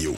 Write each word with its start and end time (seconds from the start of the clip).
radio. 0.00 0.16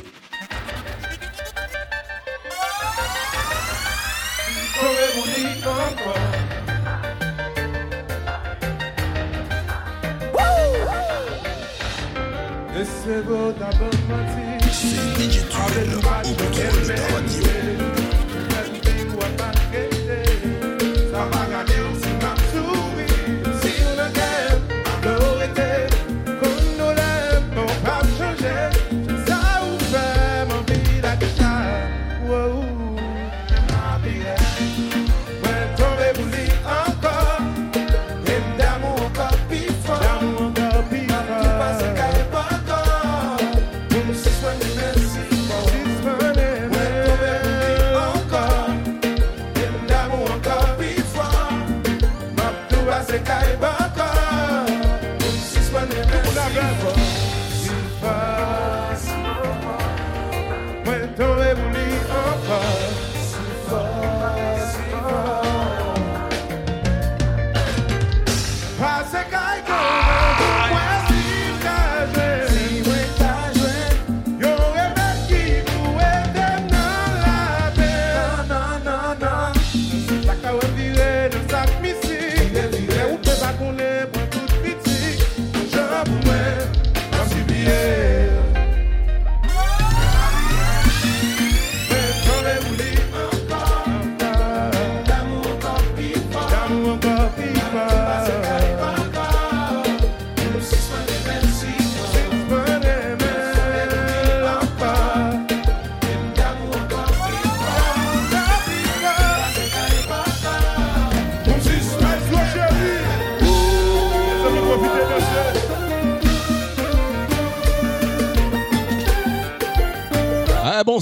C'est 12.94 13.24
Tuel 15.48 15.94
au 15.94 16.34
contrôle 16.34 16.82
de 16.82 16.92
ta 16.94 17.02
radio. 17.14 18.11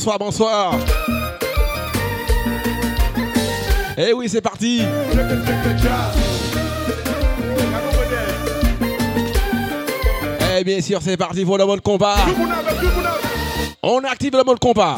Bonsoir, 0.00 0.18
bonsoir. 0.18 0.74
Eh 3.98 4.14
oui, 4.14 4.30
c'est 4.30 4.40
parti. 4.40 4.82
Eh 10.56 10.64
bien 10.64 10.80
sûr, 10.80 11.00
c'est 11.02 11.18
parti 11.18 11.44
pour 11.44 11.58
le 11.58 11.66
mode 11.66 11.82
combat. 11.82 12.16
On 13.82 13.98
active 14.04 14.34
le 14.34 14.42
mode 14.42 14.58
combat. 14.58 14.96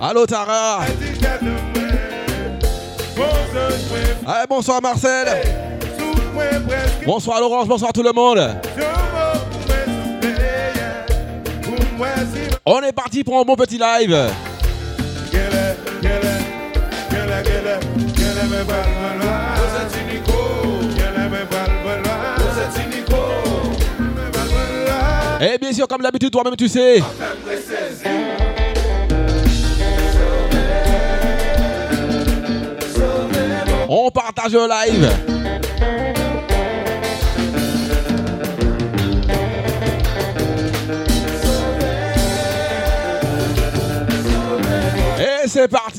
Allô 0.00 0.24
Tara. 0.24 0.80
Eh, 4.28 4.46
bonsoir 4.48 4.80
Marcel. 4.80 5.65
Bonsoir 7.06 7.40
Laurence, 7.40 7.68
bonsoir 7.68 7.92
tout 7.92 8.02
le 8.02 8.12
monde. 8.12 8.40
On 12.64 12.82
est 12.82 12.92
parti 12.92 13.22
pour 13.22 13.38
un 13.38 13.44
bon 13.44 13.54
petit 13.54 13.78
live. 13.78 14.28
Et 25.40 25.58
bien 25.58 25.72
sûr, 25.72 25.86
comme 25.86 26.02
d'habitude, 26.02 26.32
toi-même 26.32 26.56
tu 26.56 26.66
sais. 26.66 27.00
On 33.88 34.10
partage 34.10 34.52
le 34.52 34.68
live. 34.68 35.25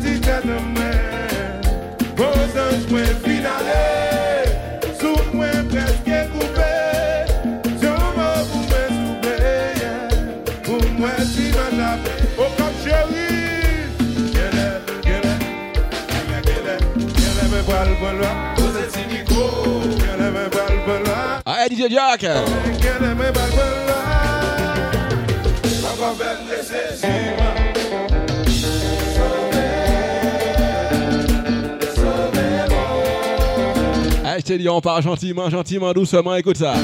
di 0.00 0.18
tèt 0.20 0.44
nan 0.44 0.62
mwen, 0.72 1.60
Bozanj 2.16 2.86
mwen 2.90 3.10
finalè, 3.24 3.80
Sou 5.00 5.16
mwen 5.34 5.66
preske 5.72 6.20
koupè, 6.32 6.70
Diyon 7.80 7.98
mwen 8.16 8.46
pou 8.48 8.62
mwen 8.70 8.94
soublè, 8.96 9.56
Pou 10.64 10.80
mwen 11.00 11.20
si 11.32 11.50
man 11.56 11.82
apè, 11.90 12.14
O 12.38 12.48
kap 12.56 12.78
chéri, 12.84 13.26
Gèlè, 14.32 14.68
gèlè, 15.08 15.34
gèlè, 16.12 16.40
gèlè, 16.48 16.78
Gèlè 17.18 17.50
mwen 17.52 17.66
bal 17.68 17.92
balwa, 18.00 18.32
Ose 18.64 18.86
ti 18.94 19.04
niko, 19.12 19.44
Gèlè 19.98 20.30
mwen 20.30 20.48
bal 20.56 20.80
balwa, 20.88 21.18
Aè 21.44 21.68
DJ 21.74 21.92
Jack, 21.92 22.24
Gèlè 22.86 23.12
mwen 23.18 23.36
bal 23.36 23.52
balwa, 23.58 24.00
Mwen 25.68 26.00
mwen 26.00 26.18
mwen 26.22 26.48
lese 26.48 26.86
si 27.02 27.14
man, 27.36 27.71
on 34.68 34.80
part 34.80 35.02
gentiment, 35.02 35.48
gentiment, 35.50 35.92
doucement, 35.92 36.34
écoute 36.36 36.56
ça. 36.56 36.74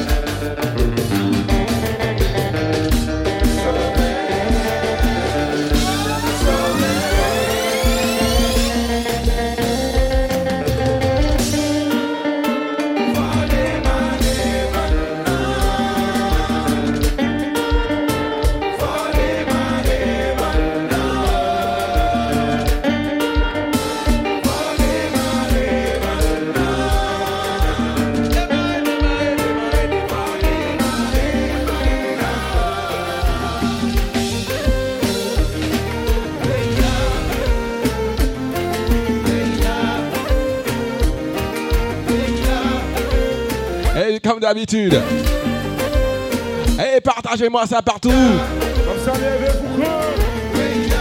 Et 46.79 47.01
partagez-moi 47.01 47.67
ça 47.67 47.83
partout. 47.83 48.13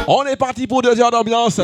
On 0.07 0.25
est 0.25 0.35
parti 0.35 0.67
pour 0.67 0.81
deux 0.81 0.99
heures 0.99 1.11
d'ambiance. 1.11 1.59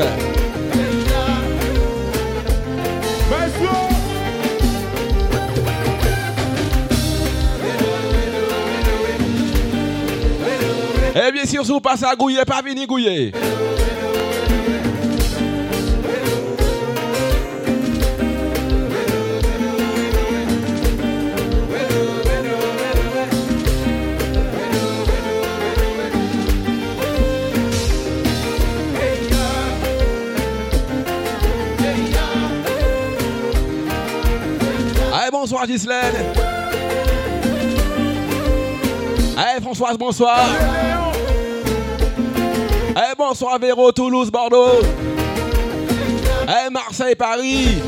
Et 11.16 11.32
bien 11.32 11.46
sûr, 11.46 11.64
si 11.64 11.72
vous 11.72 11.80
passez 11.80 12.06
à 12.06 12.16
Gouiller, 12.16 12.44
pas 12.44 12.62
venir 12.62 12.88
Gouiller. 12.88 13.32
Bonsoir 35.44 35.68
Gislaine. 35.68 36.16
Allez, 39.36 39.60
Françoise, 39.62 39.98
bonsoir. 39.98 40.40
Allez, 42.96 43.14
bonsoir 43.18 43.60
Véro, 43.60 43.92
Toulouse, 43.92 44.32
Bordeaux. 44.32 44.80
Allez, 46.48 46.70
Marseille, 46.72 47.16
Paris. 47.16 47.82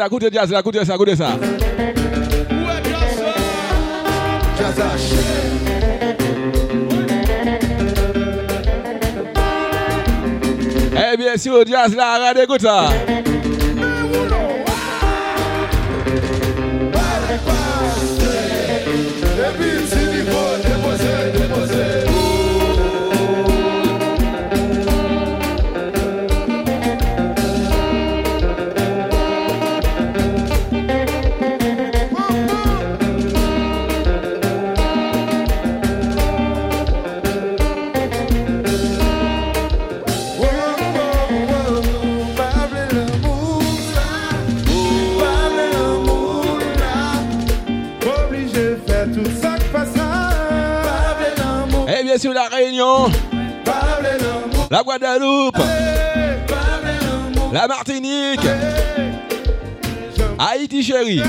ça, 0.00 0.06
écoutez 0.06 0.30
jazz 0.32 0.50
là, 0.50 0.60
écoutez 0.60 0.84
ça, 0.84 0.94
écoutez 0.94 1.16
ça. 1.16 1.28
Jazz 4.58 4.82
Eh 11.12 11.16
bien, 11.16 11.36
si 11.36 11.50
au 11.50 11.64
jazz 11.66 11.94
là, 11.94 12.16
regardez, 12.16 12.42
écoute 12.42 12.62
ça. 12.62 12.88
La 54.70 54.82
Guadeloupe, 54.84 55.58
la 57.52 57.66
Martinique, 57.66 58.46
Haïti 60.38 60.82
chérie. 60.84 61.22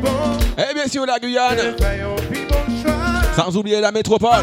Bon 0.00 0.38
Eh 0.56 0.74
bien 0.74 0.86
sûr, 0.88 1.04
la 1.04 1.18
Guyane, 1.18 1.74
sans 3.36 3.56
oublier 3.56 3.80
la 3.80 3.92
métropole. 3.92 4.42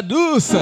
jazz 0.00 0.56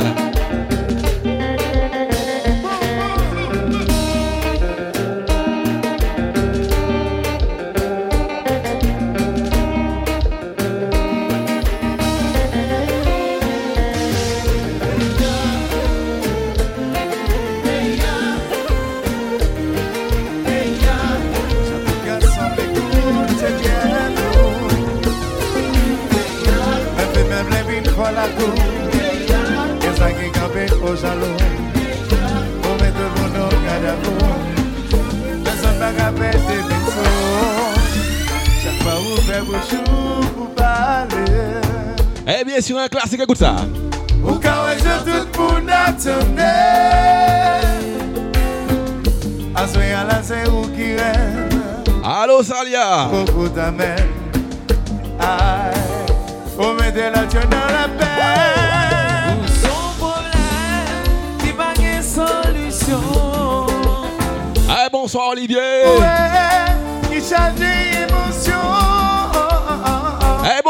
la 28.13 28.27
douce. 28.29 28.58
Eh 42.31 42.45
bien 42.45 42.61
sûr, 42.61 42.79
un 42.79 42.89
classique, 42.89 43.21
écoute 43.21 43.39
ça. 43.39 43.57
Ou 44.23 44.33
tout 44.33 45.27
pou 45.33 45.61
natande 45.65 46.41
Aswe 49.55 49.95
ala 49.95 50.23
se 50.23 50.43
ou 50.51 50.67
ki 50.77 50.97
ren 50.99 51.49
Allô, 52.05 52.43
Salia. 52.43 53.09
Ou 56.59 56.73
mette 56.75 57.11
la 57.15 57.25
tche 57.27 57.41
dans 57.49 57.69
la 57.73 57.89
peine 57.99 59.47
Son 59.63 59.89
problème, 59.99 61.39
qui 61.39 61.53
pas 61.53 61.75
de 61.75 62.03
solution. 62.03 63.67
Eh, 64.69 64.89
bonsoir, 64.93 65.29
Olivier. 65.31 65.85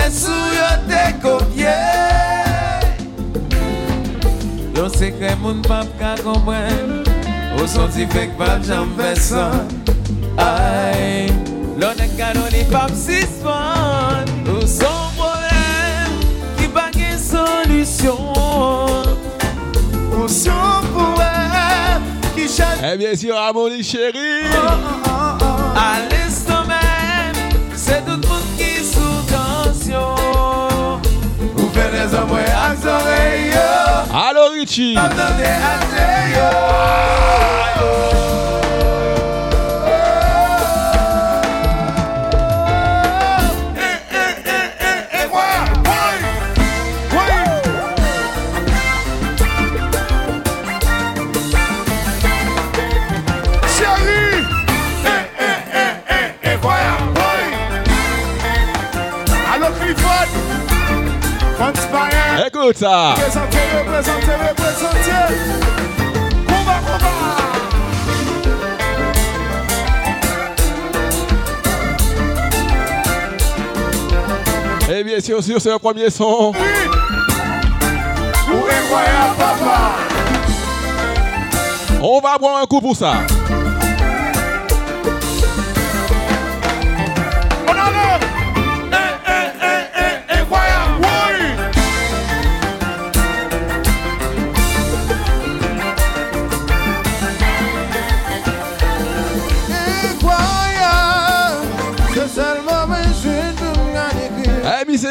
Jesu 0.00 0.32
yo 0.32 0.68
te 0.88 1.02
kopye 1.22 1.76
sekre 4.96 5.34
moun 5.42 5.60
pap 5.62 5.88
ka 6.00 6.14
kompren 6.24 7.04
fek 8.08 8.32
pap 8.38 8.64
Ay 10.40 11.28
pap 12.72 12.90
sispan 12.96 14.24
O 14.48 14.64
son 14.66 15.12
problem 15.18 16.16
Ki 16.58 16.68
pa 16.74 16.88
gen 16.96 17.18
solusyon 17.20 19.04
O 20.16 20.28
son 20.28 20.88
problem 20.96 22.08
Ki 22.34 22.48
Eh 22.80 22.96
bien 22.96 23.14
si 23.14 23.30
Ramon 23.30 23.68
li 23.68 23.84
chéri 23.84 24.48
Allez 25.76 26.29
Allo 34.12 34.52
Richie. 34.52 34.96
Kota. 62.72 63.14
Et 74.88 75.04
bien 75.04 75.20
sûr, 75.20 75.42
sûr 75.42 75.60
c'est 75.60 75.70
le 75.70 75.78
premier 75.78 76.10
son. 76.10 76.52
Oui. 76.54 76.58
On 82.02 82.20
va 82.20 82.38
boire 82.38 82.62
un 82.62 82.66
coup 82.66 82.80
pour 82.80 82.96
ça. 82.96 83.14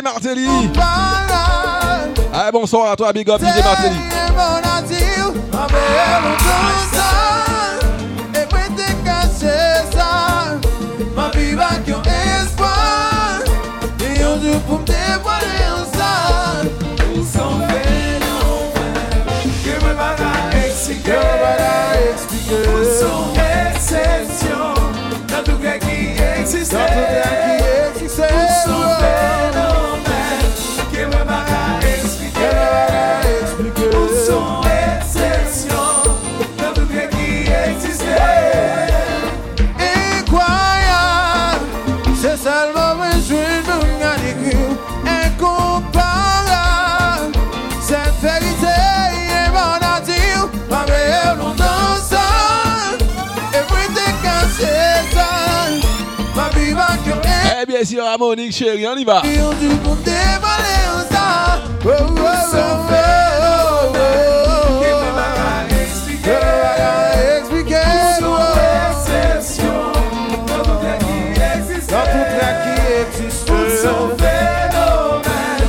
Martelly. 0.01 0.47
Allez, 2.33 2.51
bonsoir 2.51 2.91
à 2.91 2.95
toi, 2.95 3.11
big 3.13 3.29
up 3.29 3.39
DJ 3.39 3.63
Martelly. 3.63 3.97
plaisir 57.79 58.03
à 58.05 58.17
Monique, 58.17 58.51
chérie, 58.51 58.85
on 58.87 58.97
y 58.97 59.05
va. 59.05 59.21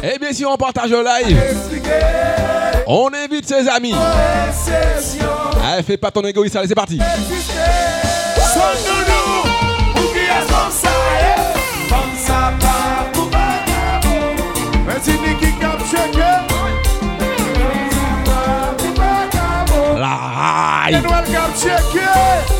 Eh 0.02 0.19
bien, 0.19 0.33
si 0.33 0.45
on 0.45 0.57
partage 0.57 0.90
le 0.90 1.05
live, 1.05 1.38
on 2.88 3.09
invite 3.14 3.47
ses 3.47 3.69
amis. 3.69 3.95
Allez, 5.64 5.85
fais 5.85 5.97
pas 5.97 6.11
ton 6.11 6.23
égoïste, 6.23 6.57
allez, 6.57 6.67
c'est 6.67 6.75
parti. 6.75 6.99
Vai! 20.90 20.92
Januário 20.92 21.30
Garotinho 21.32 21.75
aqui! 21.75 22.60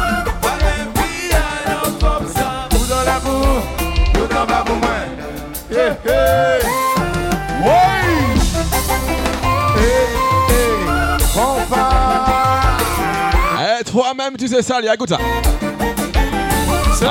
tu 14.41 14.47
sais 14.47 14.63
ça, 14.63 14.79
écoute 14.95 15.09
ça. 15.09 15.19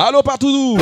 Allô 0.09 0.21
partout 0.21 0.77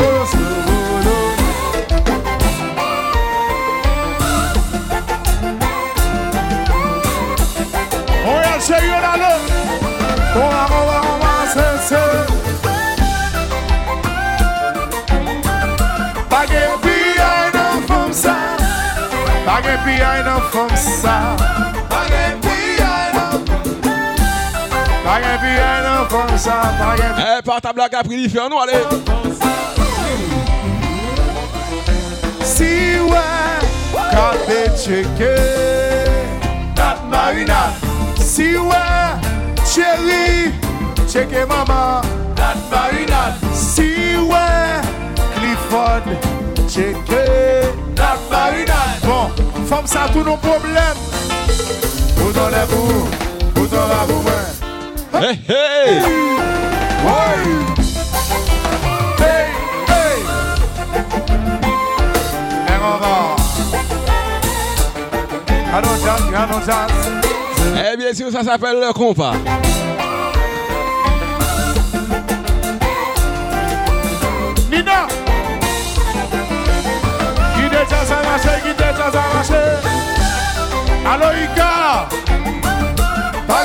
pi 19.85 19.95
ay 20.03 20.23
nan 20.25 20.41
sa 20.77 21.37
pi 22.41 22.48
rien 25.19 25.39
pu 25.39 25.47
un 25.47 26.05
comme 26.07 26.39
ça, 26.39 26.61
eh, 26.65 26.79
pas 26.79 26.91
rien 26.93 27.15
pu. 27.15 27.23
Eh, 27.79 27.83
à 27.83 27.89
Capri, 27.89 28.29
fais-nous 28.29 28.59
aller. 28.59 28.85
Si 32.45 32.99
ouais, 33.01 33.59
quand 33.93 34.37
t'es 34.47 34.71
checké, 34.77 35.35
Tap 36.75 36.99
Marina. 37.11 37.73
Si 38.19 38.57
ouais, 38.57 38.77
chérie, 39.65 40.53
checké 41.09 41.45
maman. 41.47 42.01
Tap 42.35 42.57
Marina. 42.71 43.35
Si 43.53 44.17
ouais, 44.17 44.81
Clifford, 45.37 46.03
checké. 46.69 47.69
Tap 47.95 48.19
Marina. 48.31 48.75
Bon, 49.03 49.31
femme, 49.67 49.87
ça 49.87 50.05
a 50.05 50.09
tout 50.09 50.23
nos 50.25 50.37
problèmes. 50.37 50.99
Où 52.21 52.33
t'en 52.33 52.49
es-vous? 52.49 53.09
Où? 53.61 53.67
T'en 53.67 53.87
vas-vous, 53.87 54.23
ouais? 54.27 54.58
Hey, 55.13 55.35
hey. 55.49 56.01
hey. 56.01 56.29
Eh 67.91 67.97
bien 67.97 68.13
sûr, 68.13 68.31
ça 68.31 68.43
s'appelle 68.43 68.81
le 68.81 68.93
compas. 68.93 69.33
Nina 74.71 75.07
Qui 77.55 77.63
déjà 77.63 78.05
s'arracher, 78.05 78.61
qui 78.63 78.75
déjà 78.75 79.11
s'arracher 79.11 79.69
Allô 81.07 81.29
Ika 81.43 82.09
Pas 83.47 83.65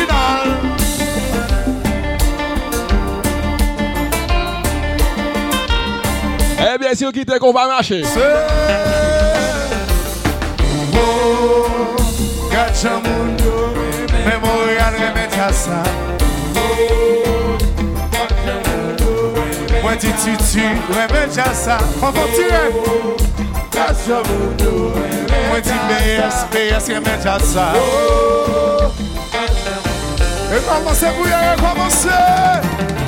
Après, 6.91 6.97
si 6.97 7.05
on 7.05 7.11
quitte, 7.13 7.39
qu'on 7.39 7.53
va 7.53 7.67
marcher. 7.67 8.03
Mwen 19.81 19.97
di 19.99 20.07
tu 20.07 20.35
tu, 20.51 20.65
reme 20.93 21.33
jasa 21.33 21.77
Fonfon 22.01 22.27
tire. 22.35 22.63
Mwen 25.49 25.61
di 25.61 25.77
beyes, 25.87 26.45
beyes 26.51 26.87
reme 26.89 27.15
jasa 27.23 27.71
E 30.53 30.59
komanse 30.67 31.07
bouye, 31.15 31.31
e 31.31 31.61
komanse 31.61 33.00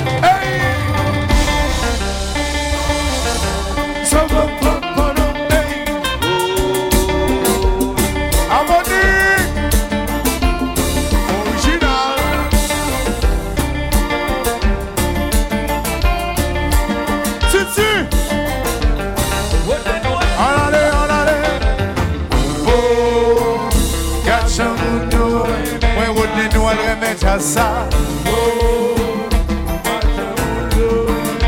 sa 27.40 27.86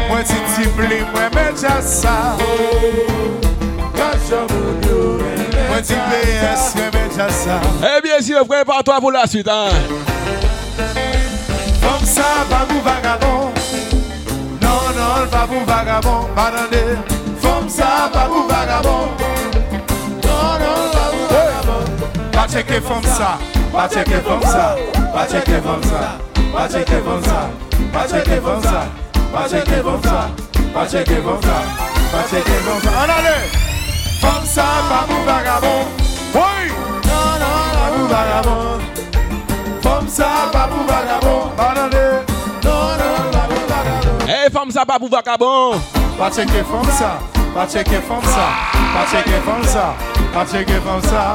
Mwen 0.08 0.24
ti 0.24 0.34
ti 0.54 0.68
mwen 0.76 1.30
men 1.34 1.54
ja 1.62 1.82
sa 1.82 2.36
Mwen 5.68 5.82
ti 5.82 5.94
PS 5.94 6.74
mwen 6.74 6.90
men 6.92 7.10
ja 7.16 7.28
sa 7.30 7.60
Eh 7.82 8.00
bien 8.02 8.20
si, 8.20 8.32
prépare-toi 8.48 9.00
pour 9.00 9.12
la 9.12 9.26
suite 9.26 9.48
hein. 9.48 9.68
Fom 11.80 12.04
sa 12.04 12.44
pa 12.50 12.66
vagabon 12.84 13.52
Non, 14.60 14.82
non, 14.96 15.26
pa 15.30 15.46
mou 15.46 15.64
vagabon 15.66 16.26
Parande 16.34 16.98
Fom 17.40 17.68
sa 17.68 18.08
pa 18.12 18.28
vagabon 18.28 19.08
Non, 20.24 20.58
non, 20.62 20.90
pa 20.92 21.04
mou 21.12 21.26
vagabon 21.30 21.84
Pa 22.32 22.48
cheke 22.48 22.80
fom 22.80 23.02
sa 23.02 23.55
pa 23.76 23.86
cheke 23.88 24.20
van 24.24 24.42
sa, 24.42 24.74
pa 25.12 25.26
cheke 25.28 25.60
van 25.60 25.82
sa, 25.84 26.00
pa 26.52 26.64
cheke 26.68 26.98
van 27.04 27.22
sa, 27.22 27.38
pa 27.92 28.06
cheke 28.08 28.40
van 28.40 28.62
sa, 28.62 28.78
pa 29.32 29.42
cheke 29.48 29.82
van 29.84 30.02
sa, 30.02 30.20
pa 30.72 30.82
cheke 30.88 31.20
van 31.20 31.42
sa, 31.42 31.56
pa 32.12 32.22
cheke 32.30 32.56
van 32.64 32.80
sa. 32.80 32.90
An 33.02 33.10
ale! 33.16 33.36
Van 34.22 34.46
sa 34.48 34.64
pa 34.88 35.00
mou 35.08 35.20
vagabon, 35.28 35.84
woy! 36.32 36.64
Nan 37.04 37.36
nan 37.42 37.68
la 37.76 37.84
mou 37.92 38.06
vagabon, 38.12 38.80
van 39.84 40.08
sa 40.08 40.30
pa 40.52 40.64
mou 40.72 40.86
vagabon, 40.88 41.52
an 41.68 41.82
ale! 41.84 42.06
Nan 42.64 42.96
nan 43.02 43.28
la 43.36 43.42
mou 43.50 43.60
vagabon. 43.68 44.24
E 44.24 44.40
van 44.56 44.72
sa 44.72 44.86
pa 44.88 44.96
mou 44.98 45.12
vagabon! 45.12 45.84
Pa 46.16 46.32
cheke 46.32 46.64
van 46.72 46.88
sa, 46.96 47.12
pa 47.52 47.68
cheke 47.68 48.00
van 48.08 48.24
sa, 48.32 48.48
pa 48.96 49.04
cheke 49.12 49.44
van 49.44 49.68
sa, 49.68 49.86
pa 50.32 50.48
cheke 50.48 50.80
van 50.80 51.02
sa, 51.12 51.26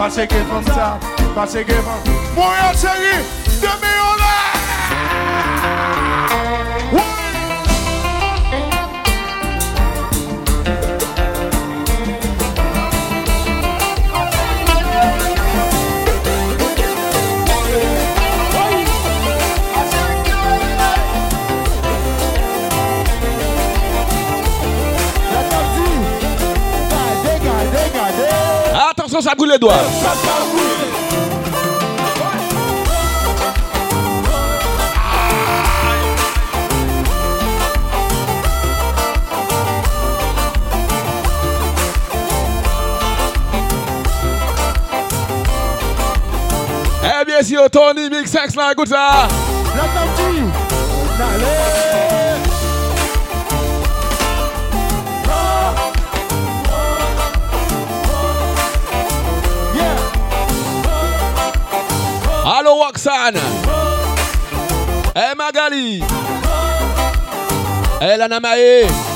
Pase 0.00 0.24
ke 0.26 0.38
fon 0.48 0.64
sa, 0.64 0.96
pase 1.36 1.60
ke 1.60 1.76
fon 1.84 2.00
Mwen 2.32 2.56
yon 2.56 2.78
seri, 2.80 3.12
deme 3.60 3.92
yon 3.98 4.19
façon, 29.20 29.28
ça 29.28 29.34
brûle 29.34 29.50
les 29.50 29.58
doigts. 29.58 29.74
Eh 47.02 47.24
bien, 47.24 47.42
si 47.42 47.56
on 47.58 47.68
tourne, 47.68 48.08
Big 48.08 48.26
Sex, 48.26 48.54
la 48.56 48.74
goutte 48.74 48.88
Hello 62.70 62.84
Roxane. 62.84 63.40
Hey 65.12 65.34
Magali. 65.34 65.98
Eh, 68.00 68.06
hey 68.06 68.16
Lanamae. 68.16 69.09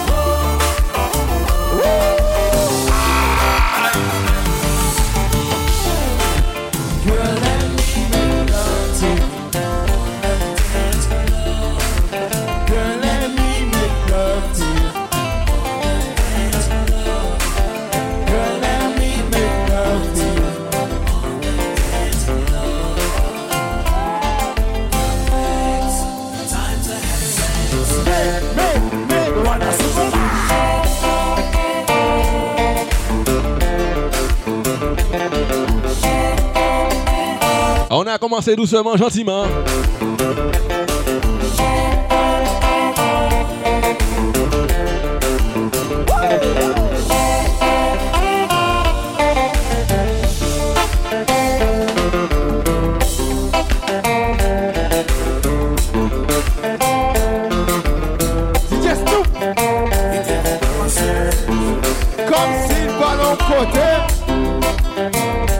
Commencez 38.24 38.56
doucement, 38.56 38.96
gentiment. 38.96 39.44
Comme 62.26 62.54
si 62.66 62.86
pas 62.98 63.16
en 63.22 63.36
côté. 63.36 63.80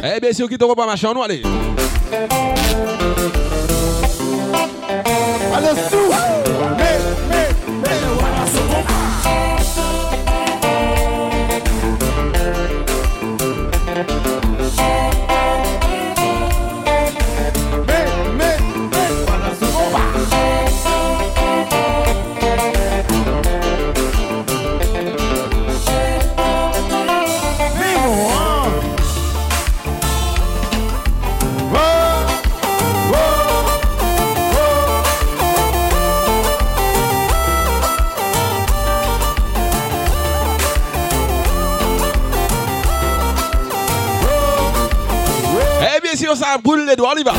Eh 0.03 0.18
bien, 0.18 0.33
si 0.33 0.42
on 0.42 0.46
quitte 0.46 0.62
au 0.62 0.68
repas 0.68 0.87
machin, 0.87 1.12
on 1.14 1.18
va 1.18 1.27
aller. 1.27 1.42
Allez, 5.55 5.81
sous. 5.91 6.34
Edouard, 46.95 47.15
on 47.17 47.19
y 47.19 47.25
va. 47.25 47.33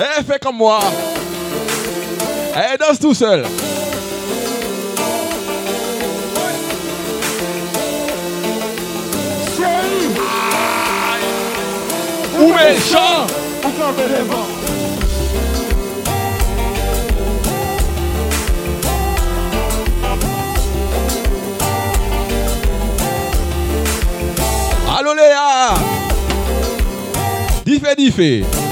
Eh, 0.00 0.24
fais 0.24 0.40
comme 0.40 0.56
moi. 0.56 0.80
Eh, 2.56 2.76
danse 2.78 2.98
tout 2.98 3.14
seul. 3.14 3.44
Où 12.40 12.58
est 12.58 12.74
le 12.74 12.80
chant? 12.80 14.55
Aleluya 25.06 25.78
Dife 27.64 27.94
dife 27.94 28.65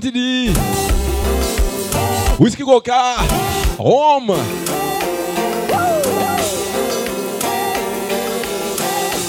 MTD, 0.00 0.48
Whisky 2.38 2.62
Goká, 2.62 3.16
Roma. 3.78 4.38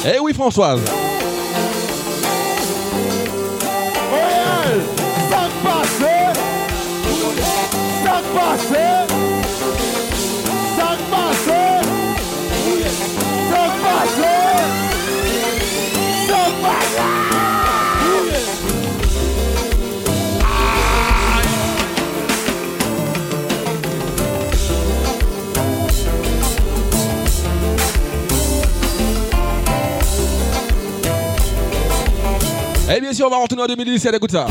Ei, 0.06 0.20
Wi 0.20 0.34
François. 0.34 1.01
Et 32.94 33.00
bien 33.00 33.14
sûr, 33.14 33.28
on 33.28 33.30
va 33.30 33.38
retourner 33.38 33.64
en 33.64 33.68
2017, 33.68 34.16
écoute 34.16 34.32
ça. 34.32 34.46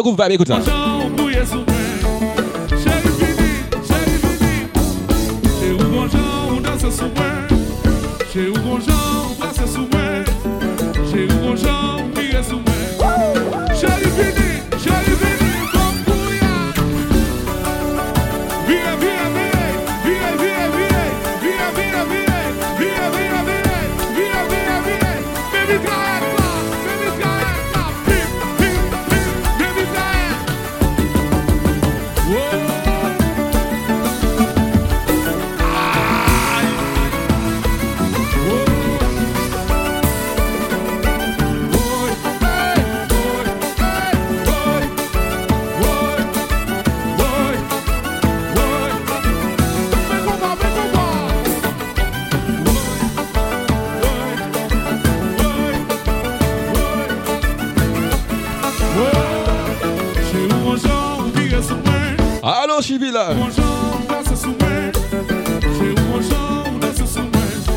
le 0.00 0.02
groupe 0.02 0.20
Vibe, 0.22 0.32
écoute. 0.32 0.99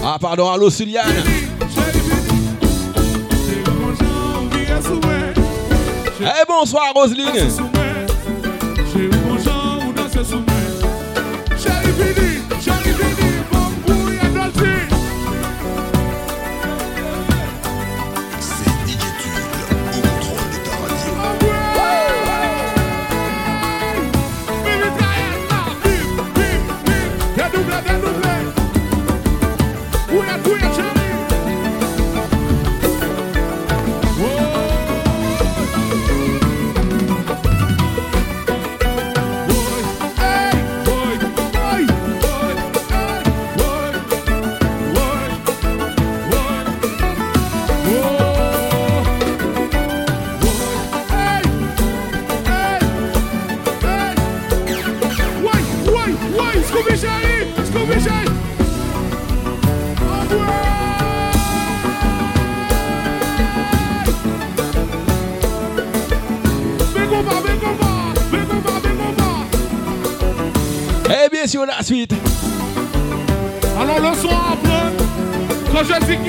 Ah, 0.04 0.18
pardon, 0.20 0.50
allô, 0.50 0.72
Suliane. 0.72 1.24
Eh, 6.20 6.46
bonsoir, 6.48 6.94
Roselyne 6.96 7.73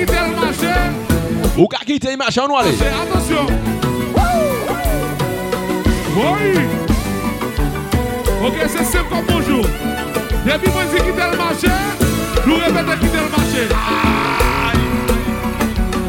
quitter 0.05 0.21
le 0.29 0.35
marché, 0.35 0.73
Ou 1.57 1.67
qu'à 1.67 1.79
quitter, 1.85 2.15
machin, 2.15 2.43
nous 2.47 2.55
allez 2.57 2.75
c'est 2.77 2.87
attention. 2.87 3.45
Oui. 6.17 6.59
Ok, 8.45 8.53
c'est 8.67 8.83
simple 8.85 9.09
comme 9.09 9.25
bonjour. 9.27 9.65
Depuis 10.45 10.71
moi 10.71 10.81
je 10.91 10.97
dis 10.97 11.03
quitter 11.03 11.27
le 11.31 11.37
marché, 11.37 11.67
nous 12.45 12.55
répétons 12.55 12.97
quitter 13.01 13.17
le 13.17 13.29
marché. 13.31 13.67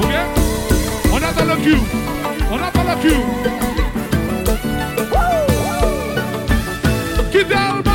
Ok? 0.03 0.15
On 1.13 1.17
attend 1.17 1.45
le 1.45 1.57
cul. 1.63 1.81
On 2.51 2.57
attend 2.57 2.85
le 2.85 2.95
cul. 3.03 3.21
Quitter 7.33 7.55
le 7.77 7.86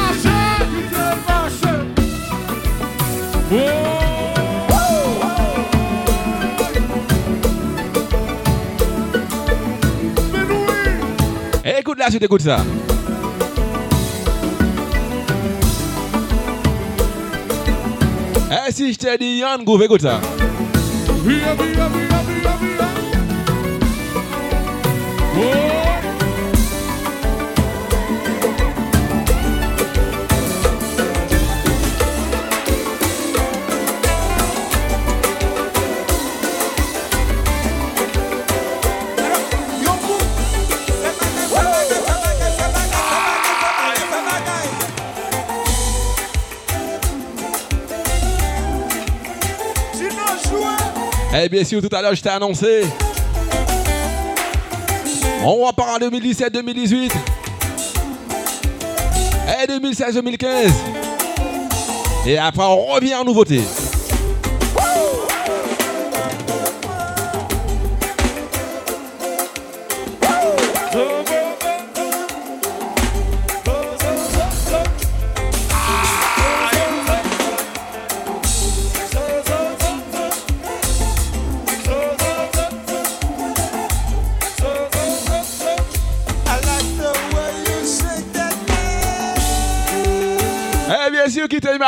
oui. 12.01 12.07
Écoute 12.07 12.07
la 12.07 12.09
suite, 12.09 12.23
écoute 12.23 12.41
ça 12.41 12.65
Eh, 18.51 18.71
si 18.71 18.91
je 18.93 18.97
t'ai 18.97 19.17
dit 19.17 19.37
Yann 19.37 19.63
Groove, 19.63 19.83
Eh 51.43 51.49
bien 51.49 51.63
sûr, 51.63 51.81
tout 51.81 51.95
à 51.95 52.03
l'heure, 52.03 52.13
je 52.13 52.21
t'ai 52.21 52.29
annoncé. 52.29 52.83
On 55.43 55.65
va 55.65 55.73
parler 55.73 56.05
en 56.05 56.09
2017-2018. 56.09 57.11
Et 59.63 59.67
2016-2015. 59.67 60.71
Et 62.27 62.37
après, 62.37 62.63
on 62.63 62.85
revient 62.85 63.15
en 63.15 63.23
nouveauté. 63.23 63.61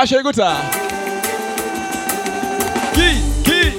Écoute 0.01 0.36
ça. 0.36 0.53
Qui 2.93 3.21
Qui 3.43 3.77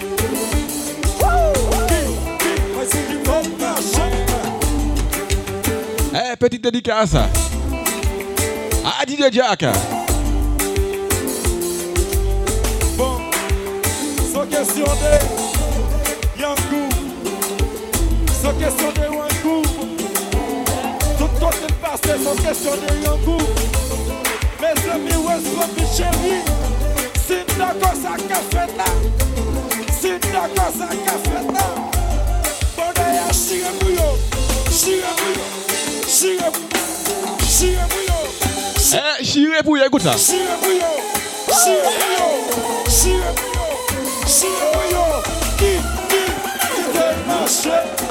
Eh, 6.15 6.37
petite 6.37 6.63
dédicace. 6.63 7.15
À 7.15 9.05
DJ 9.07 9.33
Jack. 9.33 9.65
Bon, 12.97 13.19
sans 14.33 14.47
question 14.47 14.85
de 14.85 16.41
Yankou, 16.41 16.89
sans 18.43 18.53
question 18.53 18.93
de 18.93 19.09
Wankou, 19.17 19.63
tout 21.19 21.29
côté 21.41 21.73
passé, 21.83 22.15
sans 22.23 22.37
question 22.43 22.73
de 22.77 23.05
Yankou. 23.05 23.39
zemi 24.83 25.17
wes 25.27 25.45
kon 25.57 25.71
mi 25.77 25.85
cheri 25.97 26.37
Sin 27.27 27.47
da 27.59 27.69
kosa 27.81 28.15
ka 28.29 28.41
fet 28.53 28.71
la 28.79 28.89
Sin 30.01 30.21
da 30.33 30.45
kosa 30.57 30.89
ka 31.07 31.17
fet 31.27 31.47
la 31.57 31.67
Bonè 32.77 33.07
ya 33.17 33.27
shire 33.33 33.73
mou 33.81 33.91
yo 33.97 34.09
Shire 34.71 35.11
mou 35.19 35.31
yo 35.39 35.47
Shire 36.17 36.51
mou 36.55 36.65
yo 36.75 36.85
Shire 37.57 37.85
mou 37.91 38.03
yo 38.09 38.19
Eh, 38.95 39.25
shire 39.25 39.63
mou 39.65 39.77
yo, 39.77 39.85
ekout 39.89 40.05
la 40.05 40.17
Shire 40.19 40.57
mou 40.63 40.73
yo 40.77 40.93
Shire 41.63 41.91
mou 41.99 42.11
yo 42.19 42.29
Shire 43.01 43.35
mou 43.41 43.49
yo 43.59 43.67
Shire 44.39 44.73
mou 44.75 44.89
yo 44.93 45.05
Ki, 45.59 45.75
ki, 46.11 46.25
ki 46.75 46.89
te 46.95 47.11
mashe 47.29 48.04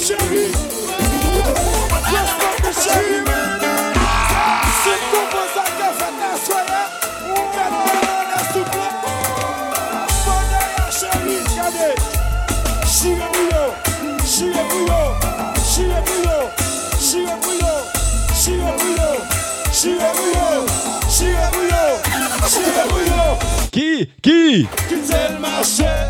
chérie. 0.00 0.52
De 2.62 2.72
chérie. 2.72 3.22
Si 4.82 4.92
tu 5.10 5.20
penses 5.30 5.56
à 5.56 5.64
ta 5.78 5.88
chérie, 10.92 11.42
regardez. 11.52 11.94
Chire 12.86 13.28
chire 14.24 14.54
chire 14.54 14.64
chire 15.64 16.02
chire 17.00 17.36
chire 18.30 18.64
chire 19.72 19.98
chire. 22.48 22.80
Qui? 23.70 24.08
Qui? 24.22 24.66
Quitter 24.88 25.26
le 25.32 25.38
marché. 25.38 26.09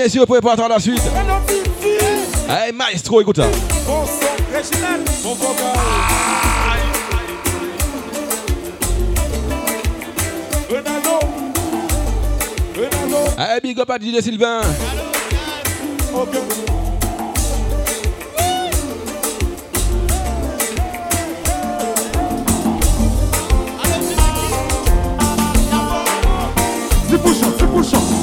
bien 0.00 0.08
sûr, 0.08 0.26
prépare-toi 0.26 0.66
la 0.66 0.80
suite. 0.80 1.02
Allez, 2.48 2.72
maestro, 2.72 3.20
écoute 3.20 3.36
ça. 3.36 3.46
Allez, 13.36 13.60
big 13.62 13.78
up 13.78 13.90
à 13.90 13.98
DJ 13.98 14.22
Sylvain. 14.22 14.62
C'est 27.10 27.22
push 27.22 27.36
c'est 27.58 27.66
push 27.66 28.19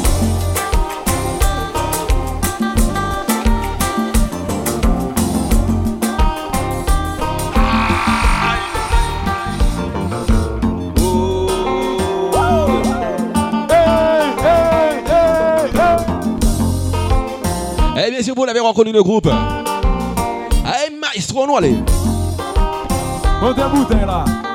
vous 18.38 18.46
l'avez 18.46 18.60
reconnu 18.60 18.92
le 18.92 19.02
groupe. 19.02 19.26
Hey, 20.64 20.96
maestro, 20.96 21.48
nous 21.48 21.58
allez. 21.58 21.76
Montez 23.42 23.62
bouteille 23.74 24.06
là. 24.06 24.47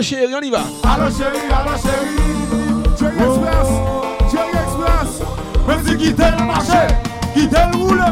Allô 0.00 0.02
chérie, 0.02 0.34
on 0.34 0.40
y 0.40 0.50
va. 0.50 0.62
chérie, 1.10 1.52
allô 1.52 1.76
chérie. 1.76 2.16
Jerry 2.98 3.18
Express, 3.18 3.68
Express. 4.54 5.10
Même 5.68 5.82
si 5.86 5.96
quitte 5.96 6.18
le 6.18 6.44
marché, 6.46 6.86
quitte 7.34 7.52
le 7.52 7.76
roule. 7.76 8.04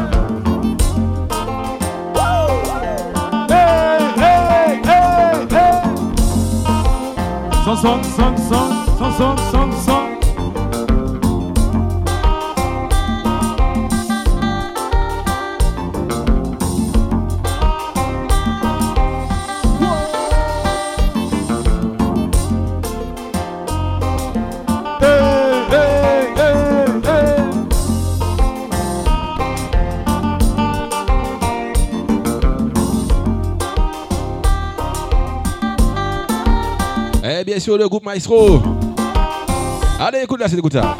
Hey, 3.49 3.99
hey, 4.17 4.81
hey, 4.85 5.47
hey. 5.51 5.69
Sûr, 37.59 37.77
le 37.77 37.89
groupe 37.89 38.05
maestro. 38.05 38.61
Allez, 39.99 40.21
écoute 40.23 40.39
là, 40.39 40.47
c'est 40.47 40.57
écoute 40.57 40.71
ça. 40.71 40.95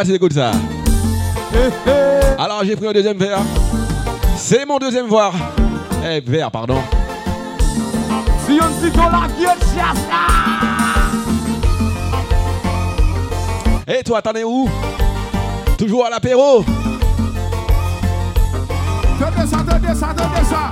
Là, 0.00 0.32
ça. 0.32 0.52
Hey, 1.52 1.70
hey. 1.86 2.36
Alors, 2.38 2.64
j'ai 2.64 2.76
pris 2.76 2.86
un 2.86 2.92
deuxième 2.92 3.18
verre. 3.18 3.40
C'est 4.36 4.64
mon 4.64 4.78
deuxième 4.78 5.08
verre. 5.08 5.32
Eh, 6.04 6.20
verre, 6.20 6.50
pardon. 6.50 6.78
Si 8.46 8.58
on 8.58 9.10
la 9.10 9.28
gueule, 9.38 9.58
chasse 9.74 9.98
Et 13.86 14.02
toi, 14.02 14.22
t'en 14.22 14.32
es 14.32 14.44
où? 14.44 14.68
Toujours 15.76 16.06
à 16.06 16.10
l'apéro? 16.10 16.64
Ça, 19.18 19.30
ça, 19.36 19.46
ça. 20.48 20.70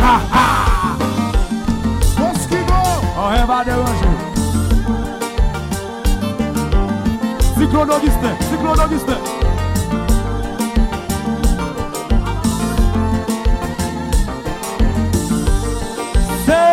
Ah, 0.00 0.20
ah. 0.32 0.96
Mosquito. 2.18 2.74
On 3.16 3.46
va 3.46 3.64
déranger. 3.64 4.20
Cyclone 7.58 7.90
Augustin, 7.90 8.36
Cyclone 8.50 8.80
Augustin. 8.80 9.18
C'est 16.46 16.70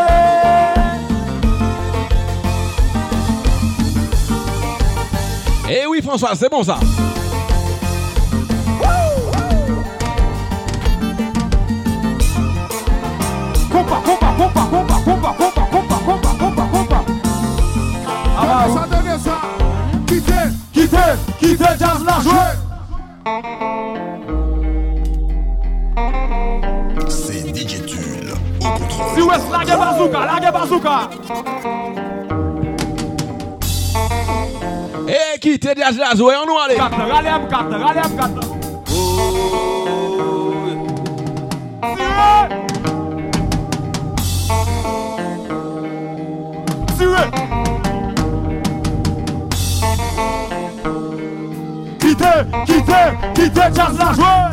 Eh 5.69 5.85
oui, 5.85 6.01
François, 6.01 6.33
c'est 6.35 6.49
bon 6.49 6.63
ça. 6.63 6.79
Et 35.07 35.39
quittez 35.39 35.75
te 35.75 35.79
jaz 35.79 35.97
jaz 35.97 36.21
we 36.21 36.33
an 36.35 36.49
wale 36.49 36.75
Kata 36.75 37.07
Quittez, 51.99 52.45
quittez, 52.65 52.93
quittez 53.35 53.75
Charles 53.75 53.97
Lajoie 53.97 54.46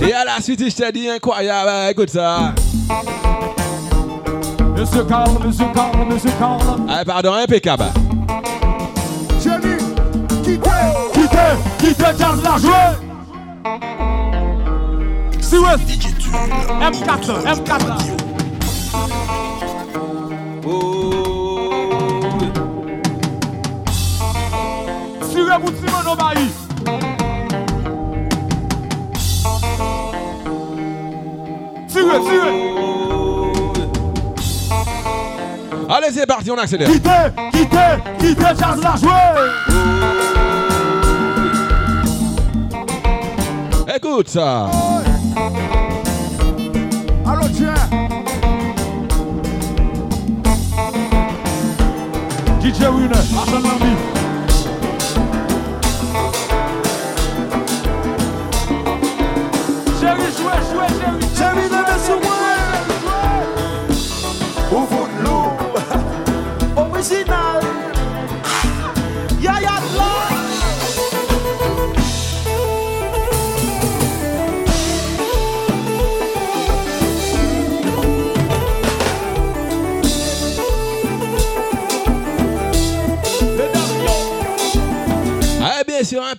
Et 0.00 0.12
à 0.12 0.24
la 0.24 0.40
suite, 0.42 0.68
je 0.68 0.76
t'ai 0.76 0.92
dit 0.92 1.08
incroyable, 1.08 1.70
écoute 1.90 2.10
ça. 2.10 2.52
Monsieur 4.76 5.04
Carl, 5.04 5.30
Monsieur 5.46 5.66
Carl, 5.74 6.06
Monsieur 6.10 6.30
Carl. 6.38 6.60
Ah, 6.88 7.04
pardon, 7.06 7.32
impeccable. 7.32 7.84
Jenny, 9.42 9.76
quittez, 10.42 10.60
quittez, 11.14 11.36
quittez, 11.78 12.18
garde 12.18 12.42
l'argent. 12.42 12.94
Si 15.40 15.56
ouais. 15.56 15.76
M4, 16.80 17.44
M4. 17.46 18.33
Allez, 35.96 36.10
c'est 36.12 36.26
parti, 36.26 36.50
on 36.50 36.58
accélère. 36.58 36.90
Quittez, 36.90 37.10
quittez, 37.52 37.76
quittez, 38.18 38.42
jazz 38.58 38.80
la 38.82 38.96
jouer. 38.96 39.10
Écoute 43.94 44.28
ça. 44.28 44.70
Allô, 47.24 47.48
tiens. 47.54 47.74
DJ 52.60 52.80
Winner, 52.88 53.14
Hassan 53.14 53.62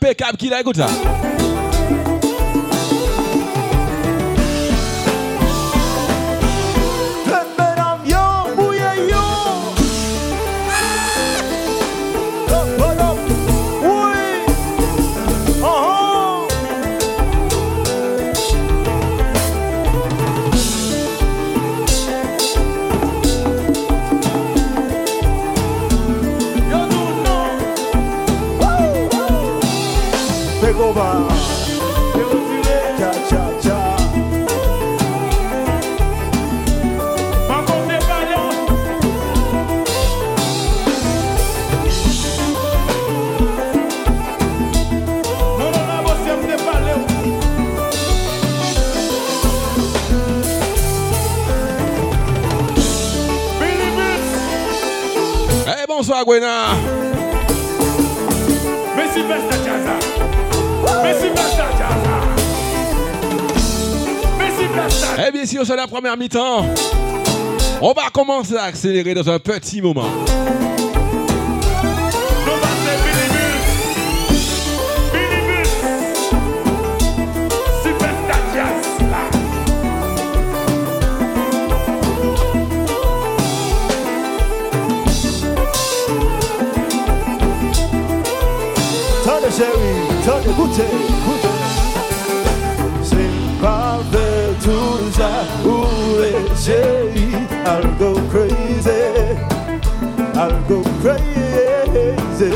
bien 0.06 0.14
sûr, 0.14 0.86
impeccable 0.86 1.35
Bills. 30.94 31.56
Eh, 55.68 55.86
bonsoir, 55.88 56.24
Gwena. 56.26 56.76
Messi 58.96 59.24
Besta 59.24 59.58
Jazza. 59.64 60.15
Eh 65.28 65.32
bien 65.32 65.46
sûr, 65.46 65.66
c'est 65.66 65.76
la 65.76 65.88
première 65.88 66.18
mi-temps. 66.18 66.66
On 67.82 67.94
va 67.94 68.10
commencer 68.14 68.56
à 68.56 68.64
accélérer 68.64 69.14
dans 69.14 69.30
un 69.30 69.40
petit 69.40 69.82
moment. 69.82 70.10
Écoutez, 90.58 90.84
écoutez. 90.84 91.48
C'est 93.04 93.62
pas 93.62 94.00
de 94.10 94.54
tout 94.64 95.12
ça 95.12 95.30
où 95.66 95.86
les 96.22 96.70
yeux, 96.70 97.12
I'll 97.66 97.86
go 98.00 98.14
crazy, 98.32 99.04
I'll 100.34 100.56
go 100.70 100.82
crazy. 101.04 101.76
C'est 102.38 102.52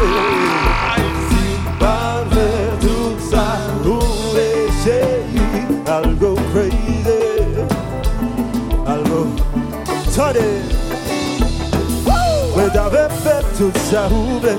pas 1.77 2.23
de 2.31 2.47
tout 2.79 3.19
ça 3.29 3.57
où 3.85 3.99
les 4.33 4.69
yeux, 4.85 5.81
I'll 5.85 6.15
go 6.15 6.35
crazy, 6.53 7.19
I'll 8.87 9.03
go. 9.09 9.27
Attendez. 10.07 10.79
Mwen 12.59 12.75
avè 12.75 13.05
fè 13.23 13.37
tout 13.55 13.77
sa 13.87 14.01
ouble 14.11 14.51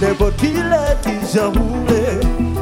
Nèpot 0.00 0.38
ki 0.40 0.54
lè 0.56 0.94
ki 1.04 1.18
jan 1.34 1.56
ouble 1.60 2.45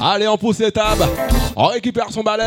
Allez, 0.00 0.28
on 0.28 0.38
pousse 0.38 0.60
les 0.60 0.70
tables. 0.70 1.04
On 1.56 1.66
récupère 1.66 2.06
son 2.10 2.22
balai. 2.22 2.44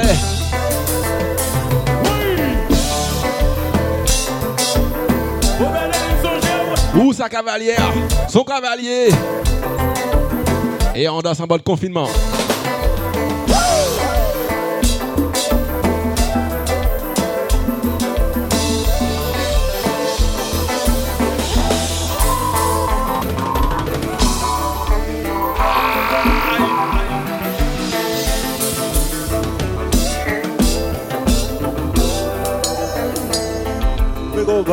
Ou 6.95 7.11
sa 7.11 7.27
cavalière? 7.27 7.91
Son 8.29 8.43
cavalier. 8.43 9.09
Et 10.95 11.09
on 11.09 11.19
danse 11.21 11.41
en 11.41 11.47
mode 11.47 11.63
confinement. 11.63 12.07
Eh, 34.53 34.63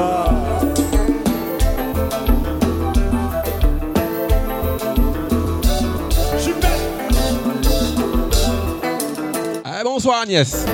bonsoir 9.82 10.20
Agnès. 10.20 10.66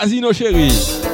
Casino 0.00 0.32
chéri. 0.32 1.09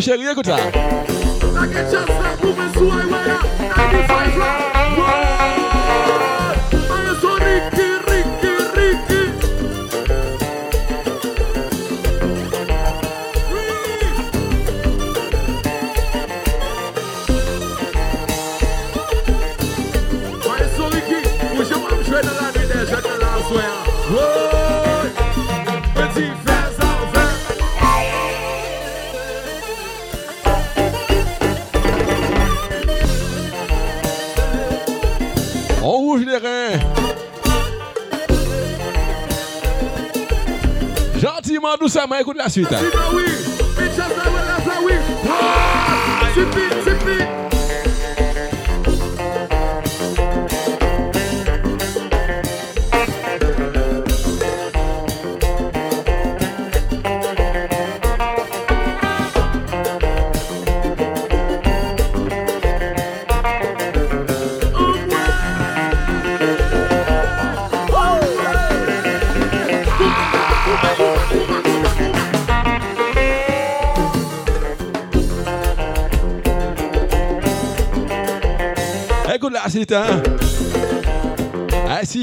chéri, 0.00 0.30
écoute 0.30 0.83
Mwen 42.14 42.22
ekoute 42.22 42.38
la 42.38 42.48
suite. 42.48 43.23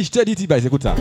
Si 0.02 0.06
je 0.06 0.12
te 0.14 0.26
dis, 0.26 0.34
T-Bass, 0.34 0.66
écoute 0.66 0.82
ça. 0.82 0.96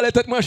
Allez 0.00 0.12
tête 0.12 0.28
moins 0.28 0.40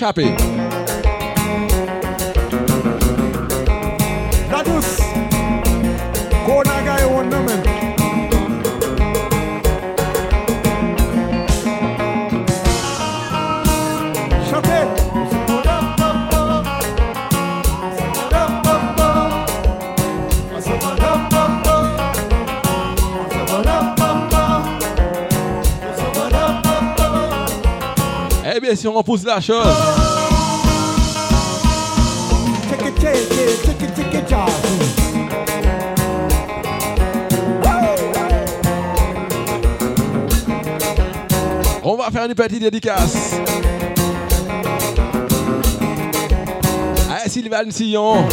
it, 32.85 33.63
check 33.65 33.81
it, 33.81 33.95
check 33.95 34.13
it. 34.13 34.33
On 41.83 41.95
va 41.97 42.09
faire 42.09 42.25
une 42.25 42.33
petite 42.33 42.61
dédicace. 42.61 43.35
À 47.11 47.29
Sylvain 47.29 47.69
Sillon. 47.69 48.27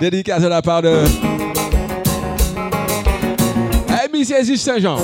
Dédicace 0.00 0.42
de 0.42 0.48
la 0.48 0.62
part 0.62 0.82
de. 0.82 1.04
Jésus 4.24 4.56
Saint-Jean. 4.56 4.98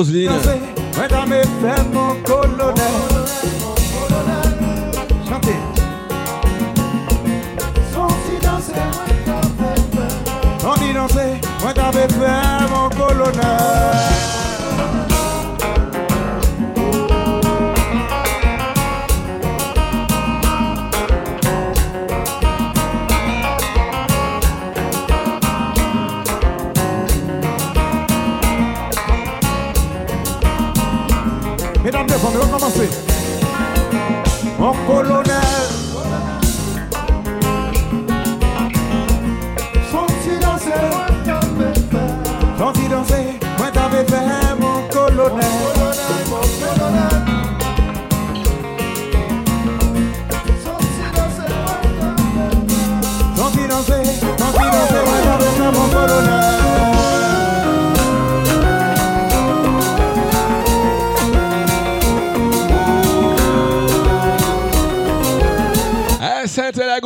os 0.00 0.08
Lilian. 0.08 0.59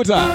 Water. 0.06 0.28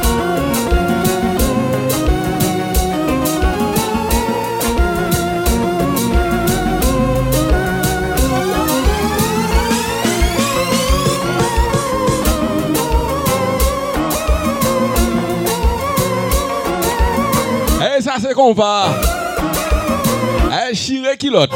Et 17.82 17.98
eh, 17.98 18.02
ça 18.02 18.14
c'est 18.20 18.34
qu'on 18.34 18.54
va. 18.54 18.88
Eh, 20.52 20.72
Et 20.72 20.76
chiré 20.76 21.16
qui 21.18 21.30
l'autre? 21.30 21.56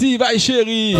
parti, 0.00 0.38
chérie. 0.38 0.96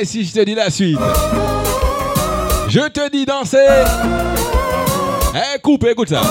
Et 0.00 0.04
si 0.04 0.24
je 0.24 0.32
te 0.32 0.40
dis 0.40 0.54
la 0.54 0.70
suite, 0.70 0.98
je 2.68 2.88
te 2.88 3.10
dis 3.10 3.24
danser. 3.24 3.58
Eh, 5.34 5.58
coupe, 5.60 5.84
écoute 5.84 6.08
ça. 6.08 6.22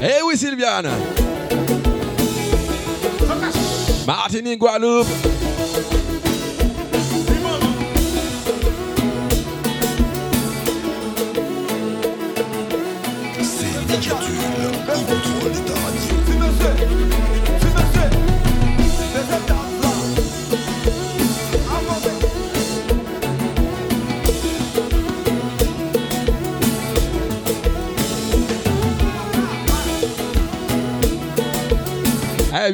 Eh 0.00 0.22
oui 0.24 0.36
Sylviane. 0.36 0.90
Martinique, 4.06 4.60
Guadeloupe. 4.60 5.45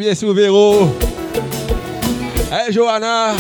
Bien 0.02 0.14
Véro. 0.34 0.96
Eh, 2.50 2.72
Johanna. 2.72 3.34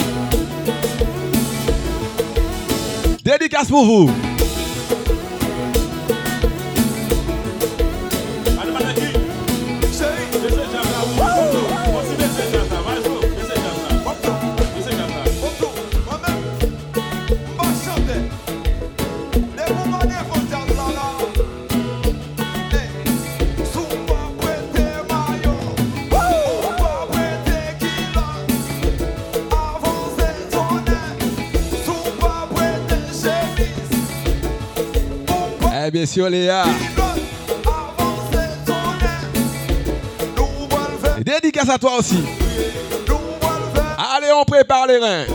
Dédicace 3.24 3.68
pour 3.68 3.84
vous. 3.84 4.31
Bien 35.92 36.06
sûr, 36.06 36.28
Léa. 36.28 36.64
Dédicace 41.18 41.68
à 41.68 41.78
toi 41.78 41.98
aussi. 41.98 42.24
Allez, 44.16 44.32
on 44.34 44.44
prépare 44.44 44.86
les 44.86 44.98
reins. 44.98 45.26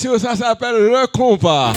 Sûr, 0.00 0.18
ça 0.18 0.34
s'appelle 0.34 0.76
le 0.76 1.06
compas. 1.08 1.74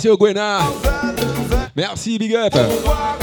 Bien 0.00 0.12
sûr, 0.12 0.16
Gwena. 0.16 0.60
Merci, 1.76 2.18
big 2.18 2.34
up. 2.34 3.19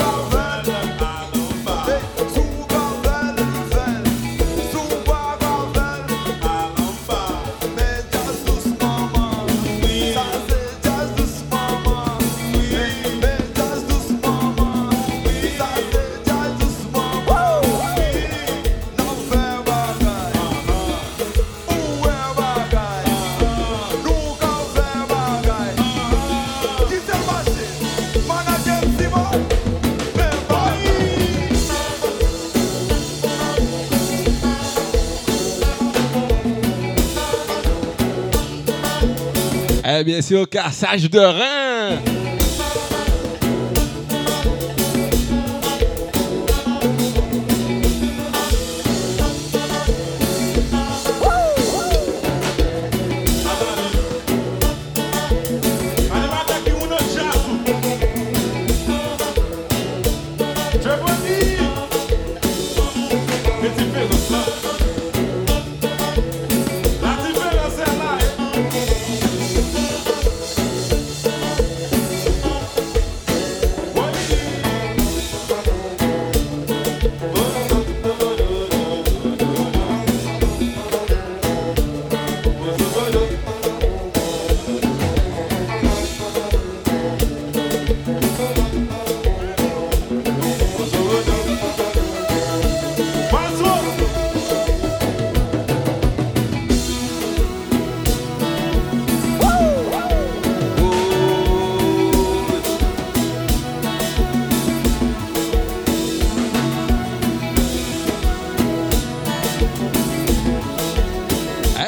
Bien 40.04 40.22
sûr, 40.22 40.48
cassage 40.50 41.10
de 41.10 41.20
rein. 41.20 42.17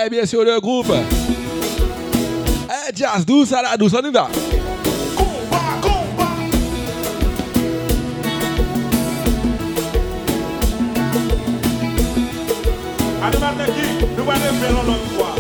Bien 0.10 0.26
sûr, 0.26 0.44
le 0.44 0.60
groupe. 0.60 0.92
Eh, 2.70 2.96
jazz 2.96 3.26
douce 3.26 3.54
à 3.54 3.62
la 3.62 3.78
douce, 3.78 3.94
on 3.94 4.08
y 4.08 4.12
va. 4.12 4.28
Animateur 13.22 13.66
qui, 13.76 14.06
nous 14.18 14.30
allons 14.30 14.54
faire 14.60 14.72
l'autre 14.72 15.10
fois. 15.16 15.36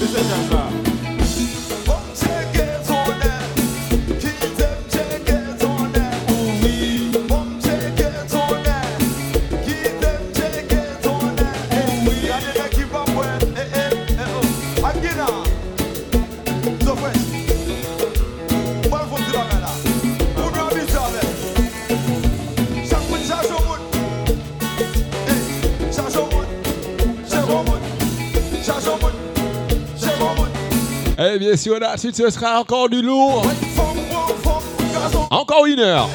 C'est 0.00 0.52
ça. 0.52 0.67
bien 31.48 31.56
sûr, 31.56 31.80
la 31.80 31.96
suite, 31.96 32.14
ce 32.14 32.28
sera 32.28 32.60
encore 32.60 32.90
du 32.90 33.00
lourd. 33.00 33.42
Encore 35.30 35.64
une 35.64 35.80
heure. 35.80 36.10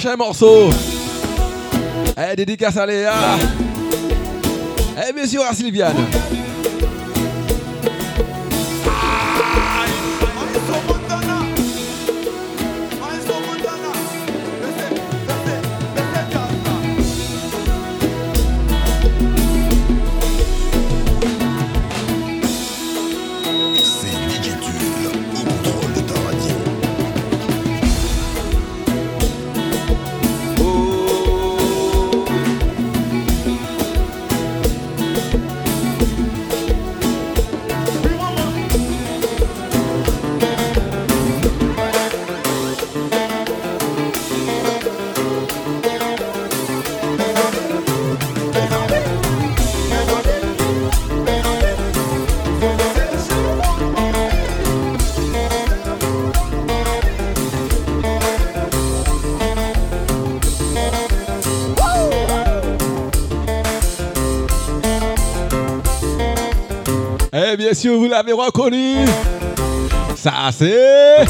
prochain 0.00 0.16
morceau. 0.16 0.70
Eh, 2.16 2.34
dédicace 2.34 2.74
à 2.78 2.86
Léa. 2.86 3.12
Eh, 4.96 5.12
bien 5.12 5.26
sûr, 5.26 5.42
à 5.42 5.52
Sylviane. 5.52 5.94
messieurs, 67.80 67.94
vous 67.96 68.08
l'avez 68.08 68.32
reconnu. 68.34 69.06
Ça, 70.14 70.50
c'est. 70.52 71.24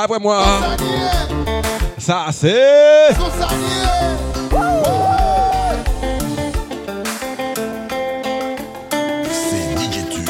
Après 0.00 0.20
moi, 0.20 0.40
hein. 0.40 0.76
ça 1.98 2.26
c'est. 2.30 3.08
C'est 9.28 9.74
Nigetul 9.76 10.22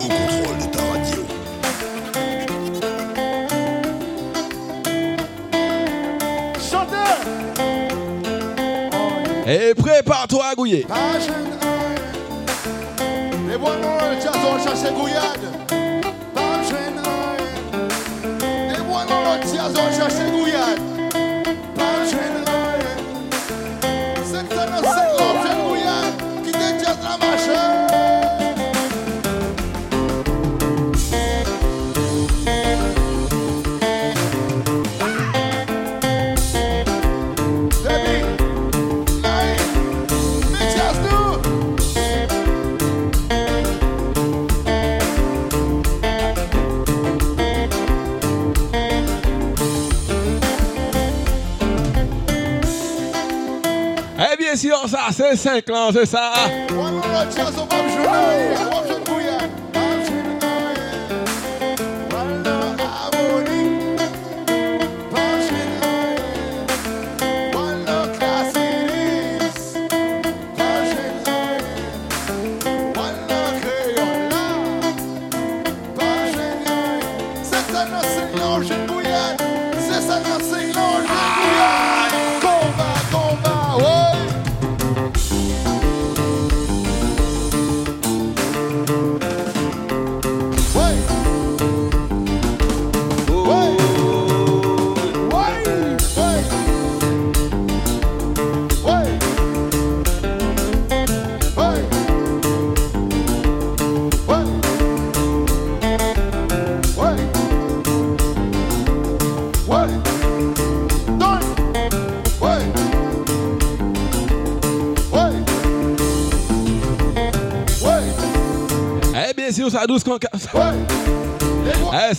au 0.00 0.08
contrôle 0.08 0.58
de 0.58 0.66
ta 0.66 0.82
radio. 0.82 1.20
Chanteur. 6.58 7.18
Et 9.46 9.74
prépare-toi 9.74 10.44
à 10.50 10.54
gouiller. 10.56 10.86
gracias 19.54 20.14
chegou 20.14 20.46
aleluya. 20.46 20.93
C'est 54.86 54.90
ça, 54.90 54.98
c'est 55.12 55.36
5 55.36 55.70
ans, 55.70 55.90
c'est 55.92 56.04
ça. 56.04 56.32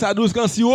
à 0.05 0.13
12 0.13 0.33
quand 0.33 0.47
si 0.47 0.63
haut. 0.63 0.71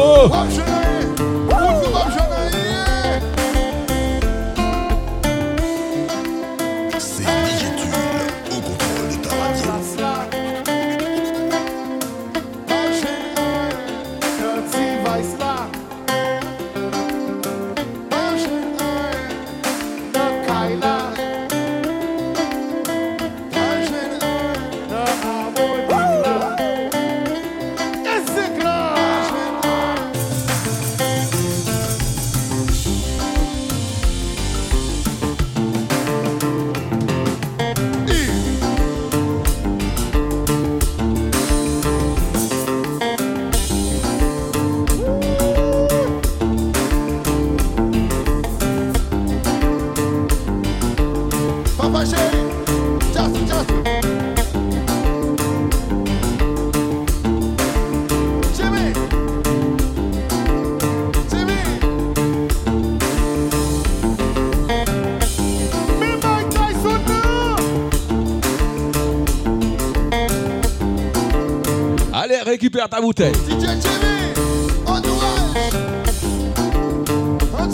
Récupère 72.71 72.89
ta 72.89 73.01
bouteille. 73.01 73.33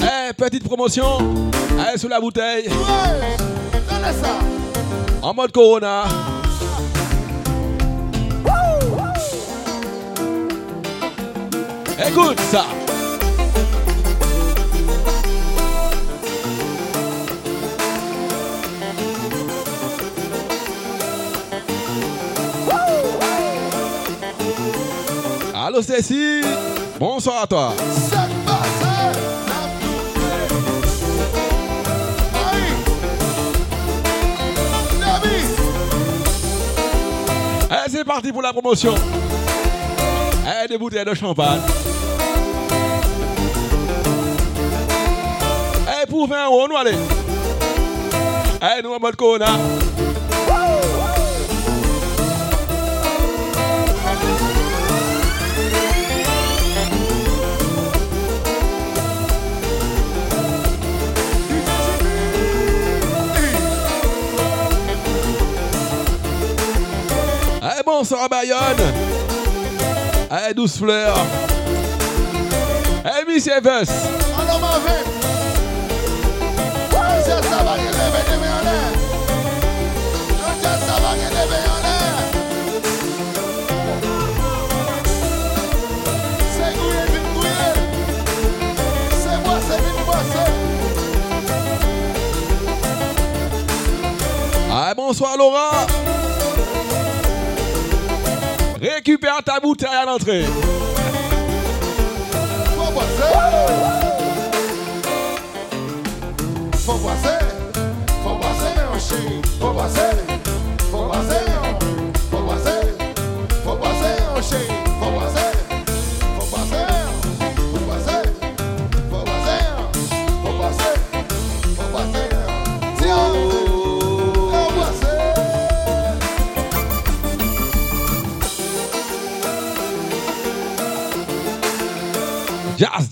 Eh, 0.01 0.32
petite 0.32 0.64
promotion. 0.64 1.18
Allez, 1.78 1.99
sous 1.99 2.09
la 2.09 2.18
bouteille. 2.18 2.70
En 5.20 5.34
mode 5.34 5.53
Corona. 5.53 6.05
Écoute 12.09 12.40
ça. 12.51 12.64
Stacy, 25.83 26.41
bonsoir 26.99 27.43
à 27.43 27.47
toi. 27.47 27.74
Allez, 37.70 37.91
c'est 37.91 38.05
parti 38.05 38.33
pour 38.33 38.43
la 38.43 38.53
promotion. 38.53 38.95
Allez, 40.47 40.68
des 40.68 40.79
bouteilles 40.79 41.05
de 41.05 41.14
champagne. 41.14 41.61
Allez, 45.87 46.07
pour 46.09 46.27
20 46.27 46.47
euros, 46.47 46.68
nous 46.68 46.77
allez. 46.77 46.97
Allez, 48.61 48.83
nous 48.83 48.95
en 48.95 48.99
mode 48.99 49.16
Corona. 49.16 49.59
Bayonne. 68.47 68.92
Allez, 70.30 70.55
douce 70.55 70.78
fleur. 70.78 71.16
Allez, 73.05 73.24
Miss 73.26 73.47
Evans. 73.49 73.86
Allez, 94.70 94.94
bonsoir 94.94 95.36
Laura. 95.36 95.86
Récupère 99.07 99.40
ta 99.44 99.61
bouteille 99.61 99.88
à 99.88 100.04
l'entrée. 100.04 100.42
Faut 102.74 102.90
boisser. 102.90 103.22
Faut 106.72 106.98
boisser. 106.98 107.38
Faut 108.24 108.98
chéri. 108.98 109.42
Faut 109.61 109.70
boisser. 109.70 110.00
Faut 110.90 111.04
boisser. 111.04 112.05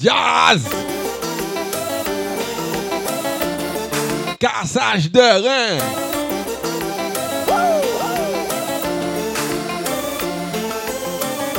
Jazz. 0.04 0.60
Cassage 4.38 5.10
de 5.10 5.18
rein. 5.18 5.78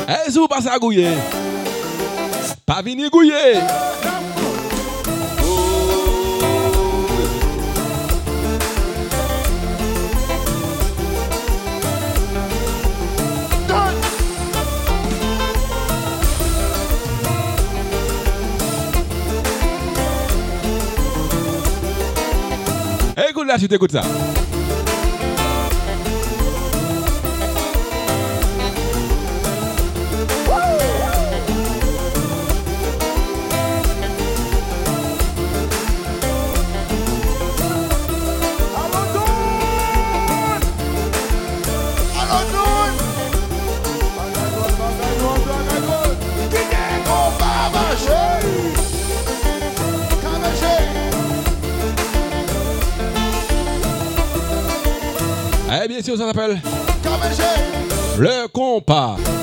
Eh, 0.08 0.30
sou 0.30 0.48
passe 0.48 0.68
à 0.68 0.78
gouiller. 0.78 1.10
Pas 2.68 2.84
vini 2.84 3.10
gouiller. 3.10 3.56
Là, 23.56 23.60
tu 23.60 23.68
t'écoutes 23.70 23.91
ça. 23.91 24.34
Le 58.88 59.34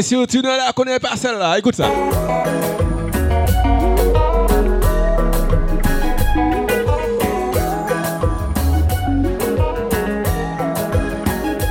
Et 0.00 0.02
si 0.02 0.16
tu 0.26 0.38
ne 0.38 0.48
la 0.48 0.72
connais 0.72 0.98
pas 0.98 1.14
celle-là, 1.14 1.58
écoute 1.58 1.76
ça. 1.76 1.90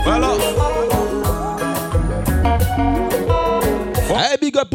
Voilà. 0.05 0.27
Hey, 4.11 4.37
big 4.39 4.55
up 4.57 4.69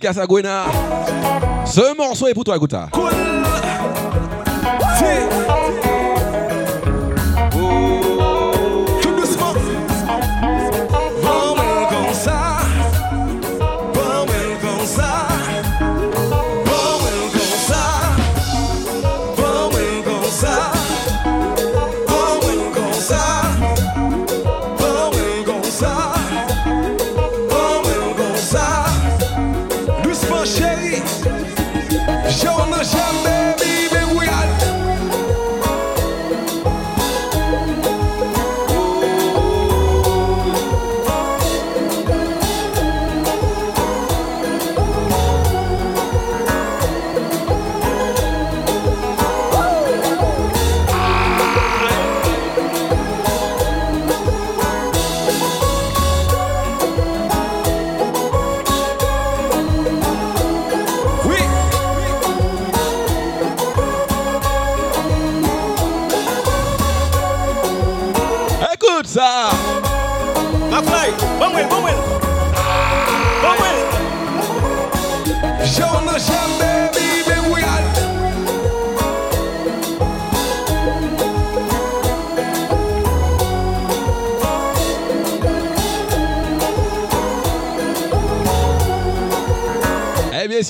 dédicace 0.00 0.18
à 0.18 0.26
Gwena. 0.26 0.64
Ce 1.66 1.96
morceau 1.96 2.26
est 2.28 2.34
pour 2.34 2.44
toi, 2.44 2.58
Gouta. 2.58 2.88
Cool. 2.90 3.10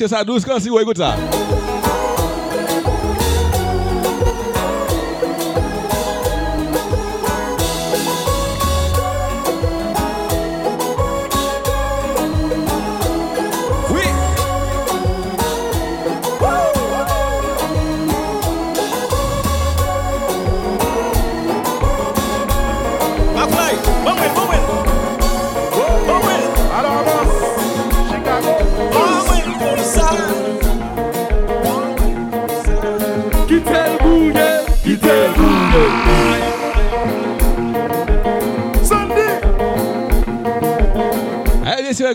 Eh 0.01 0.05
bien 0.05 0.09
sûr, 0.09 0.16
ça 0.16 0.24
douce 0.24 0.47
quand 0.47 0.59
si 0.59 0.70
vous 0.70 0.81
écoute 0.81 0.97
ça. 0.97 1.14
Oui. 1.18 1.49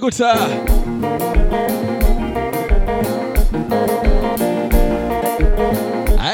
Écoute 0.05 0.13
ça. 0.13 0.35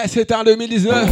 Eh, 0.04 0.08
c'est 0.08 0.32
en 0.34 0.44
2019. 0.44 1.10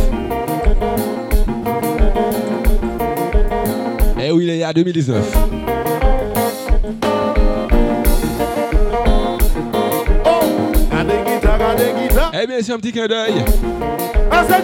Eh 4.21 4.31
oui, 4.31 4.43
il 4.43 4.49
est 4.49 4.63
à 4.63 4.73
2019. 4.73 5.58
Eh 12.41 12.47
bien 12.47 12.61
sûr, 12.61 12.75
un 12.75 12.77
petit 12.77 12.93
clin 12.93 13.07
d'œil. 13.07 13.43
Ah, 14.31 14.45
c'est. 14.47 14.63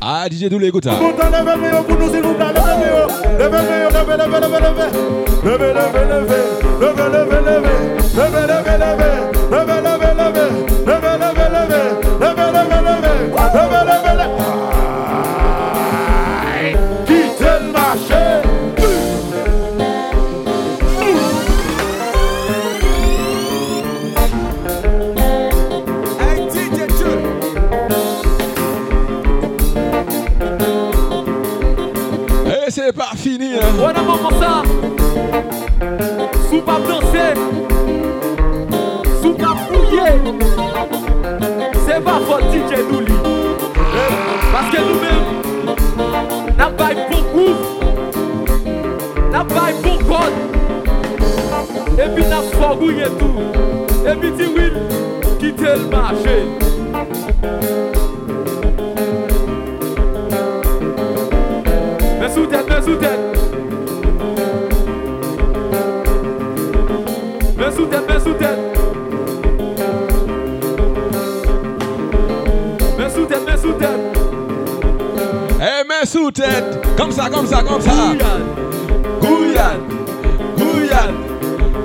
Ah, 0.00 0.26
DJ 0.28 0.48
Doulé, 0.48 0.68
écoute 0.68 0.84
ça. 0.84 0.92
Wè 33.60 33.92
nan 33.92 34.04
mouman 34.06 34.34
sa? 34.40 34.52
Sou 36.48 36.60
pa 36.64 36.78
blanse 36.80 37.24
Sou 39.20 39.34
pa 39.36 39.50
fouye 39.68 40.06
Se 41.84 41.98
pa 42.06 42.14
fò 42.26 42.38
DJ 42.48 42.80
nou 42.88 43.00
li. 43.04 43.18
Paske 44.52 44.80
nou 44.86 44.96
men 45.02 45.20
Nan 46.56 46.76
bay 46.78 46.96
bon 47.10 47.24
kouf 47.34 47.60
Nan 49.34 49.44
bay 49.52 49.76
bon 49.84 49.98
kod 50.08 50.32
e 52.00 52.06
Epi 52.06 52.24
nan 52.30 52.46
fò 52.54 52.72
gouye 52.80 53.08
tou. 53.20 53.44
Epi 54.08 54.32
ti 54.38 54.48
wil 54.56 54.78
Kite 55.42 55.76
l 55.76 55.84
machè 55.92 56.38
Mesou 62.20 62.46
tèt, 62.46 62.64
mesou 62.68 62.96
tèt 63.00 63.29
sous 73.10 73.24
tête, 73.24 73.40
mais 73.46 73.56
sous 73.56 73.72
tête 73.72 73.88
Eh, 75.60 75.84
main 75.88 76.04
sous 76.04 76.30
tête. 76.30 76.86
Comme 76.96 77.12
ça, 77.12 77.28
comme 77.30 77.46
ça, 77.46 77.62
comme 77.62 77.80
ça. 77.80 77.90
Gouillane 79.20 79.80
Gouillane. 80.58 81.14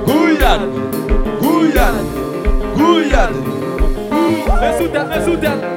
Gouillane. 0.05 0.69
Gouillane. 1.41 2.05
Gouillane. 2.77 3.35
Mais 4.61 4.77
sous 4.77 4.87
tête, 4.87 5.07
mais 5.09 5.74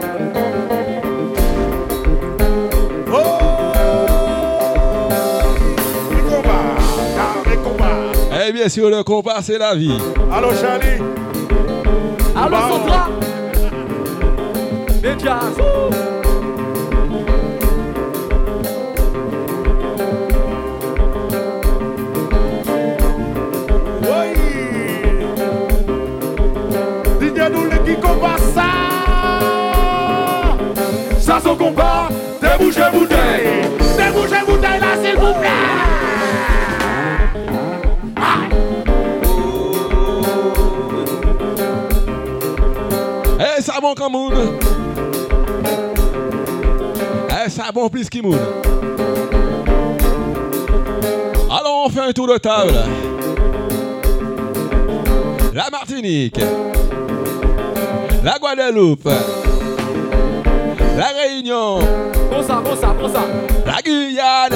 Eh 8.51 8.53
bien 8.53 8.71
sûr, 8.71 8.89
le 8.89 9.03
compas, 9.03 9.43
c'est 9.43 9.59
la 9.59 9.75
vie. 9.75 9.93
Allô, 10.33 10.49
Charlie. 10.59 11.03
Allô 12.35 12.57
Sandra 12.57 13.11
Doulé 27.51 27.79
qui 27.87 28.01
combat 28.01 28.37
ça. 28.55 28.63
Ça, 31.19 31.39
son 31.43 31.55
combat. 31.55 32.09
Débouchez 32.41 32.81
comme 44.09 44.13
monde. 44.13 44.59
Eh, 47.31 47.51
ça 47.51 47.71
bon 47.73 47.89
plus 47.89 48.09
monde. 48.23 48.39
Alors, 51.51 51.85
on 51.87 51.91
fait 51.91 52.01
un 52.01 52.13
tour 52.13 52.29
de 52.29 52.39
table. 52.39 52.75
La 55.55 55.71
Martinique. 55.71 56.41
La 58.23 58.39
Guadeloupe. 58.39 59.09
La 60.97 61.07
Réunion. 61.23 61.79
Bon 62.31 62.43
ça, 62.43 62.63
bon 62.65 62.77
ça, 62.77 62.89
bon 62.89 63.09
ça. 63.09 63.25
La 63.67 63.83
Guyane. 63.83 64.53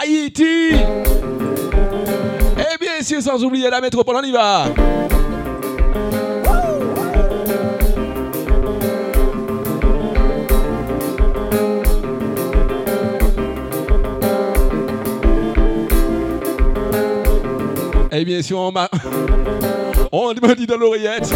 Haïti. 0.00 0.74
Et 2.56 2.78
bien 2.80 3.02
sûr, 3.02 3.22
sans 3.22 3.42
oublier 3.42 3.70
la 3.70 3.80
métropole, 3.80 4.16
on 4.16 4.22
y 4.22 4.32
va. 4.32 4.64
Bien 18.28 18.42
sûr, 18.42 18.58
on 18.58 18.70
m'a... 18.70 18.90
On 20.12 20.28
me 20.28 20.54
dit 20.54 20.66
dans 20.66 20.76
l'oreillette. 20.76 21.32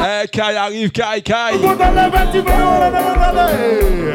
Eh, 0.00 0.28
Kai 0.28 0.56
arrive, 0.56 0.90
Kai, 0.90 1.20
Kai. 1.22 1.52
Levez, 1.52 1.68
levez, 1.68 2.32
levez, 2.32 3.02
levez. 3.28 3.52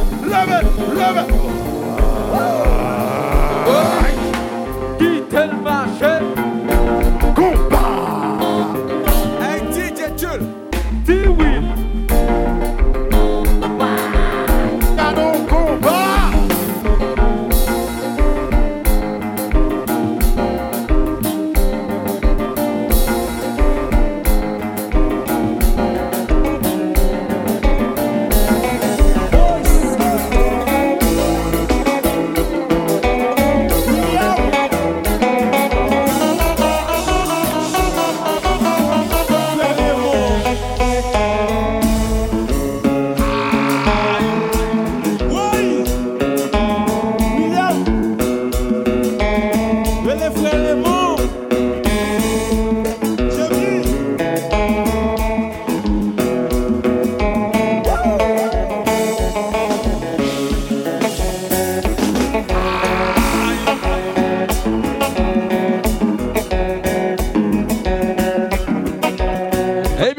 levez, 0.95 1.27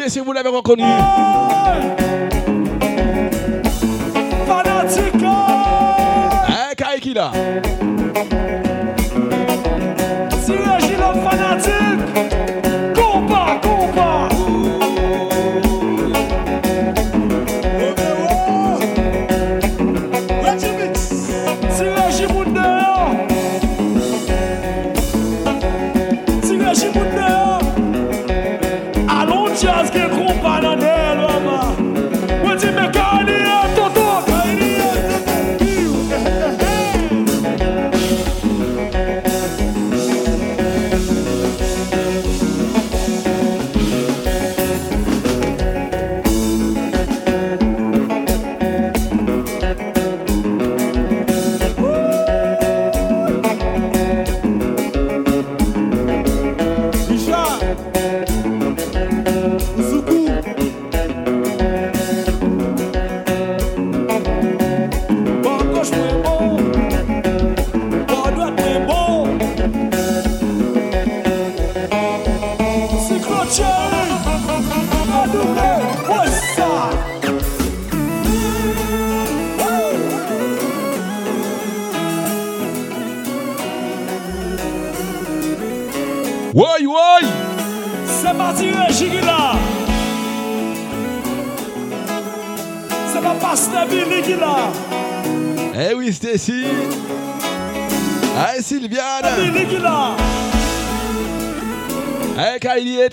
si 0.10 0.20
vous 0.20 0.32
l'avez 0.32 0.50
reconnu, 0.50 0.84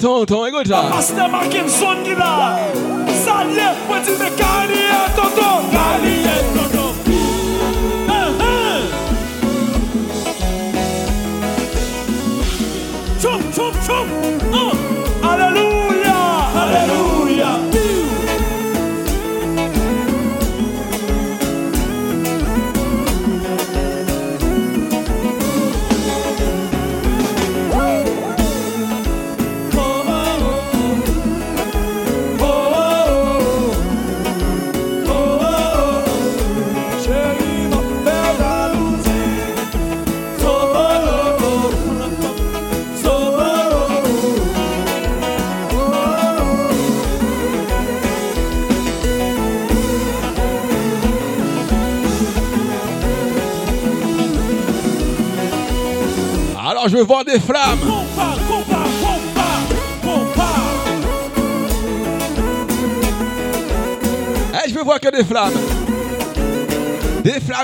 I'm 0.04 0.26
escucha. 0.26 0.90
Pastor 0.90 1.28
Mackinson 1.28 1.93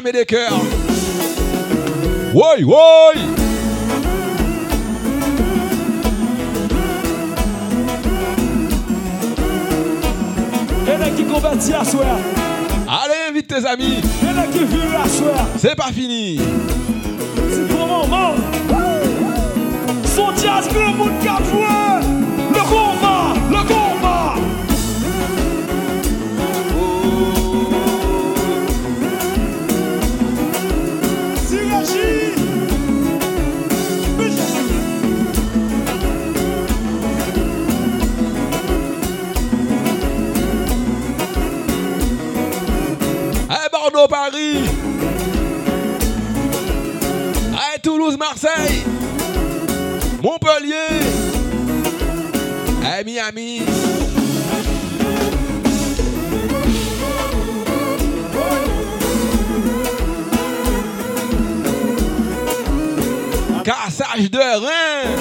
et 0.06 0.12
des 0.12 0.24
cœurs. 0.24 0.52
Y'en 10.86 11.01
a 11.01 11.10
qui 11.10 11.24
convertit 11.24 11.72
à 11.74 11.85
soir. 11.85 12.18
Allez, 12.89 13.31
invite 13.31 13.47
tes 13.47 13.66
amis. 13.66 14.01
Qui 14.52 14.64
vivent 14.64 14.97
à 15.02 15.09
soir. 15.09 15.47
C'est 15.59 15.77
pas 15.77 15.93
fini. 15.93 16.40
C'est 17.51 17.68
pour 17.68 17.86
moment. 17.86 18.35
Son 20.05 20.35
jazz 20.36 20.68
que 20.68 20.78
le 20.78 20.97
monde 20.97 21.10
Allez, 53.31 53.61
Miami. 53.61 53.62
Cassage 63.65 64.31
de 64.31 64.39
rein. 64.39 65.20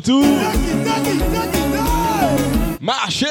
Tout. 0.00 0.24
Marchez. 2.80 3.26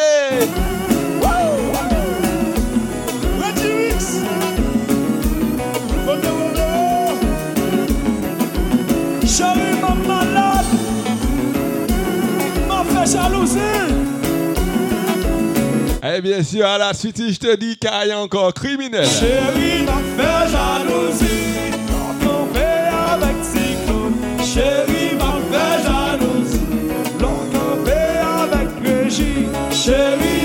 Et 16.03 16.21
bien 16.21 16.43
sûr, 16.43 16.65
à 16.65 16.77
la 16.77 16.93
suite, 16.93 17.21
je 17.29 17.37
te 17.37 17.55
dis 17.55 17.77
qu'il 17.77 18.07
y 18.07 18.11
a 18.11 18.19
encore 18.19 18.53
criminel. 18.53 19.07
Chérie 19.07 19.85
m'a 20.17 20.40
Cherry 29.91 30.40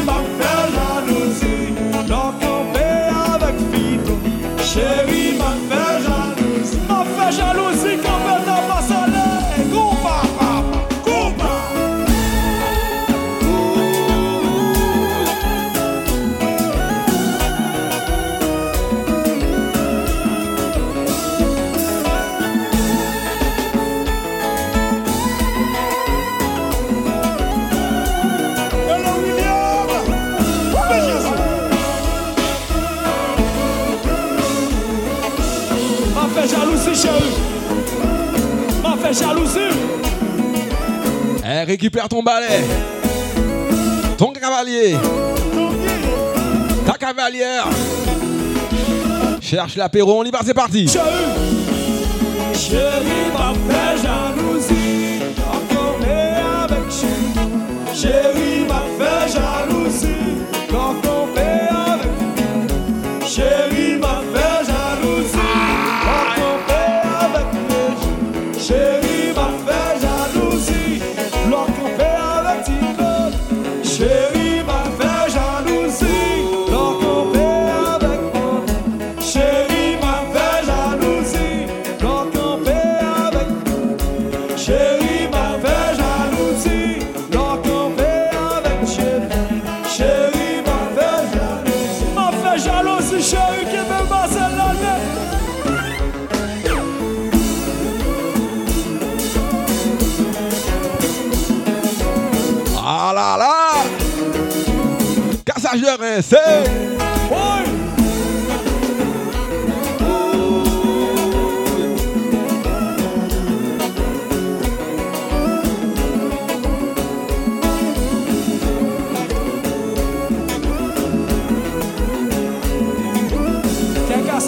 récupère 41.77 42.09
ton 42.09 42.23
balai. 42.23 42.65
Ton 44.17 44.33
cavalier. 44.33 44.97
Ta 46.87 46.95
cavalière. 46.95 47.69
Cherche 49.43 49.77
l'apéro, 49.77 50.21
on 50.21 50.25
y 50.25 50.31
va, 50.31 50.39
c'est 50.43 50.55
parti. 50.55 50.89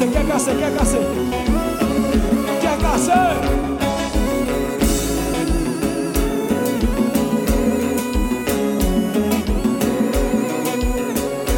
Cassé, 0.06 0.52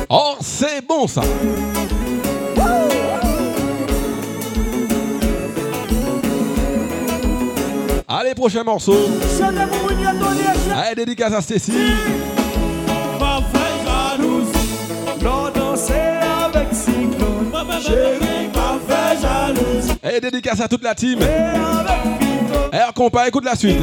Oh, 0.09 0.35
c'est 0.41 0.87
bon 0.87 1.07
ça. 1.07 1.21
Allez, 8.09 8.35
prochain 8.35 8.65
morceau. 8.65 8.95
Allez, 10.75 10.95
dédicace 10.95 11.35
à 11.35 11.43
Stacy. 11.43 11.73
m'a 13.21 13.41
avec 16.51 16.75
Cyclone. 16.75 18.30
Dédicace 20.21 20.61
à 20.61 20.69
toute 20.69 20.83
la 20.83 20.95
team. 20.95 21.19
Et 22.73 22.77
avec 22.77 22.95
compas, 22.95 23.27
écoute 23.27 23.45
la 23.45 23.57
suite. 23.57 23.79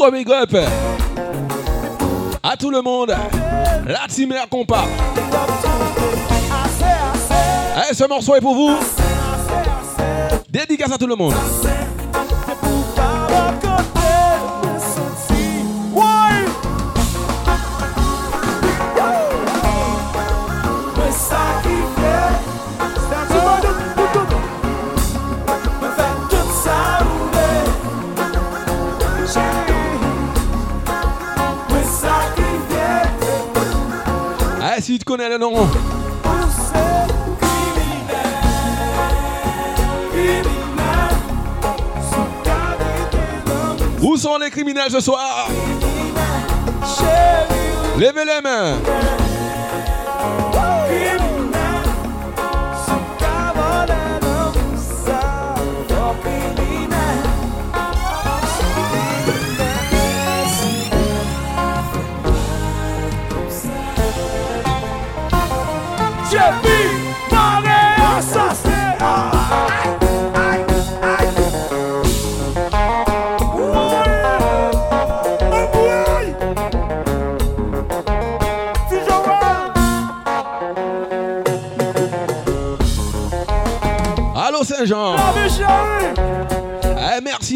gros 0.00 0.10
big 0.10 0.30
up 0.30 0.56
à 2.42 2.56
tout 2.56 2.70
le 2.70 2.80
monde. 2.80 3.14
La 3.86 4.06
team 4.08 4.32
Air 4.32 4.48
Compa. 4.48 4.84
Eh, 7.76 7.94
ce 7.94 8.08
morceau 8.08 8.34
est 8.34 8.40
pour 8.40 8.54
vous. 8.54 8.78
Dédicace 10.48 10.92
à 10.92 10.98
tout 10.98 11.06
le 11.06 11.16
monde. 11.16 11.34
connais 35.10 35.28
le. 35.28 35.68
Où 44.00 44.16
sont 44.16 44.38
les 44.38 44.50
criminels 44.50 44.88
ce 44.88 45.00
soir? 45.00 45.48
Levez 47.98 48.24
les 48.24 48.40
mains 48.40 49.19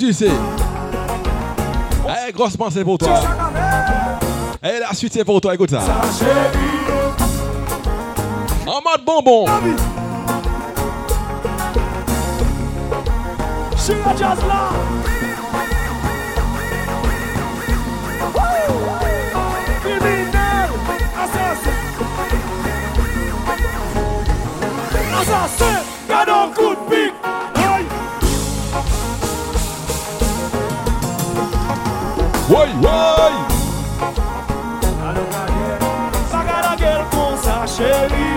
tu 0.00 0.14
sais. 0.14 0.30
Eh, 2.08 2.32
grosse 2.32 2.56
pensée 2.56 2.82
pour 2.82 2.96
toi. 2.96 3.20
Eh, 4.62 4.78
la 4.80 4.94
suite, 4.94 5.12
c'est 5.12 5.24
pour 5.24 5.42
toi. 5.42 5.54
Écoute 5.54 5.68
ça. 5.68 5.82
En 8.66 8.80
mode 8.80 9.04
bonbon. 9.04 9.44
Comme 37.80 38.29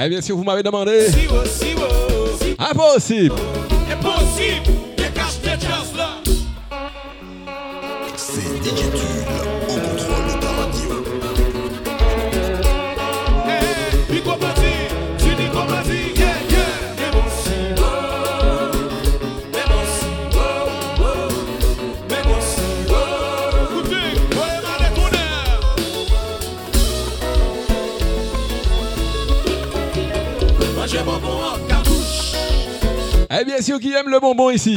Eh 0.00 0.08
bien 0.08 0.20
sûr, 0.20 0.36
vous 0.36 0.44
m'avez 0.44 0.62
demandé. 0.62 1.06
Impossible. 2.58 3.34
Sûr, 33.60 33.80
qui 33.80 33.92
aime 33.92 34.08
le 34.08 34.20
bonbon 34.20 34.50
ici 34.50 34.76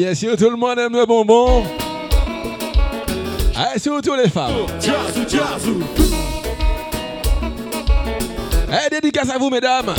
bien 0.00 0.14
sûr, 0.14 0.34
tout 0.34 0.48
le 0.48 0.56
monde 0.56 0.78
aime 0.78 0.94
le 0.94 1.04
bonbon. 1.04 1.62
Eh, 3.54 3.78
surtout 3.78 4.14
les 4.14 4.30
femmes? 4.30 4.54
Eh, 8.72 8.90
dédicace 8.90 9.28
à 9.28 9.36
vous, 9.36 9.50
mesdames. 9.50 9.94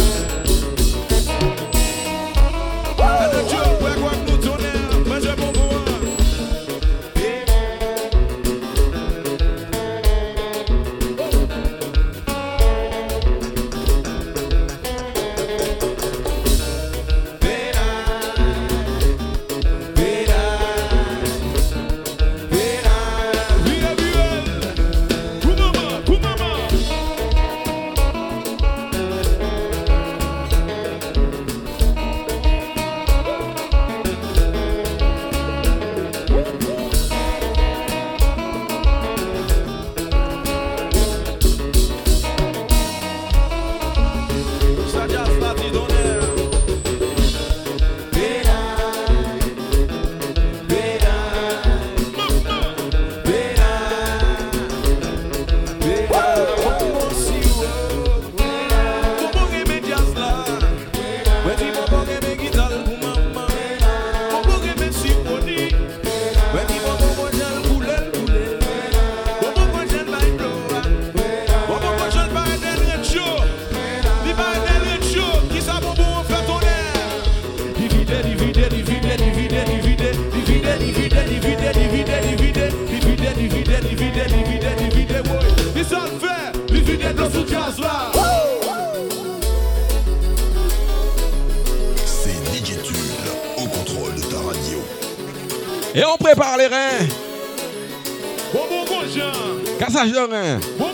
Cassage 100.01 100.13
de 100.13 100.19
reins. 100.19 100.59
Bon, 100.79 100.87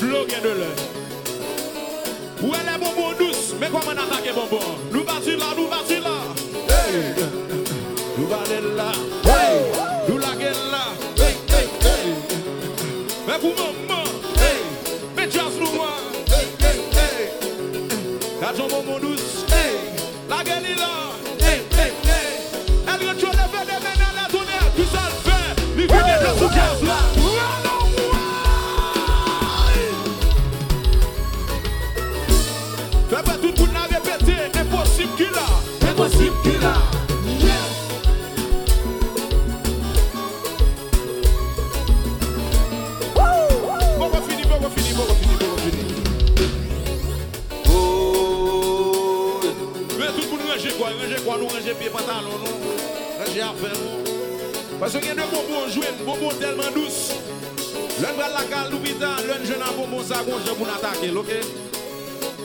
bloqué 0.00 0.36
de 0.42 0.48
l'heure. 0.48 0.76
Où 2.42 2.54
est 2.54 2.64
la 2.64 2.78
bonbon 2.78 3.12
douce? 3.18 3.54
Mais 3.60 3.66
comment 3.66 3.84
on 3.86 3.90
attaque 3.90 4.34
bonbon? 4.34 4.64
Nous 4.92 5.04
battons 5.04 5.36
là, 5.38 5.54
nous 5.56 5.67
Parce 54.78 54.92
qu'il 54.92 55.06
y 55.06 55.10
a 55.10 55.14
deux 55.14 55.22
bonbons 55.22 55.68
joués, 55.68 56.38
tellement 56.38 56.70
douces. 56.74 57.12
L'un 58.00 58.12
va 58.12 58.28
la 58.28 58.44
cale, 58.44 58.70
putain, 58.82 59.16
l'un 59.26 59.44
jeune 59.44 59.62
à 59.62 59.72
bonbon, 59.72 60.02
ça, 60.02 60.22
gonje 60.22 60.54
pour 60.56 60.66
nous 60.66 60.72
attaquer, 60.72 61.10
ok? 61.10 61.30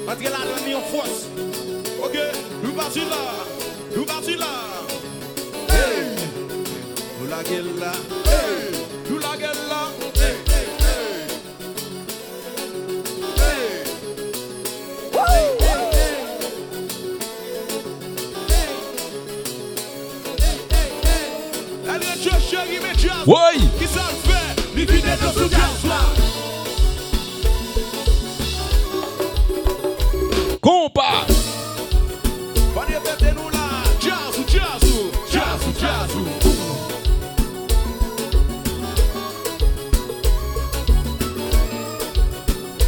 Parce 0.05 0.19
que 0.19 0.23
là, 0.23 0.37
nous 0.39 0.67
mis 0.67 0.75
en 0.75 0.81
force. 0.81 1.27
Ok, 2.03 2.17
nous 2.63 2.71
partons 2.73 3.07
là, 3.09 3.45
nous 3.95 4.05
partons 4.05 4.37
là. 4.37 4.45
Hey. 5.69 6.13
Hey, 8.25 8.62
Ouais. 23.25 23.35
Qui 23.79 23.87
ça 23.87 24.01
fait 24.23 24.43
là. 25.87 25.99
Compas. 30.61 31.25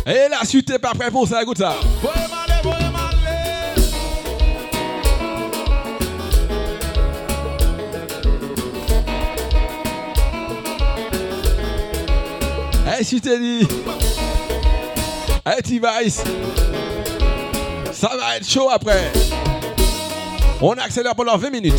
Et 0.08 0.30
la 0.30 0.46
suite 0.46 0.70
est 0.70 0.78
pas 0.78 0.92
prêt 0.94 1.10
pour 1.10 1.28
ça, 1.28 1.42
écoute 1.42 1.58
ça. 1.58 1.76
T'es 12.98 13.20
dit. 13.40 13.68
Eh, 15.46 15.62
T-Vice. 15.62 16.24
Ça 17.92 18.10
va 18.18 18.38
être 18.38 18.50
chaud 18.50 18.70
après. 18.72 19.12
On 20.62 20.72
accélère 20.72 21.14
pendant 21.14 21.38
20 21.38 21.50
minutes. 21.50 21.74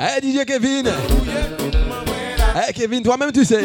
Eh, 0.00 0.20
DJ 0.20 0.44
Kevin. 0.44 0.90
Eh, 2.68 2.72
Kevin, 2.74 3.02
toi-même, 3.02 3.32
tu 3.32 3.42
sais. 3.46 3.64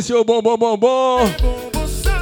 mes 0.00 0.06
six 0.06 0.12
bon 0.24 0.40
bon 0.40 1.18
ça 2.06 2.18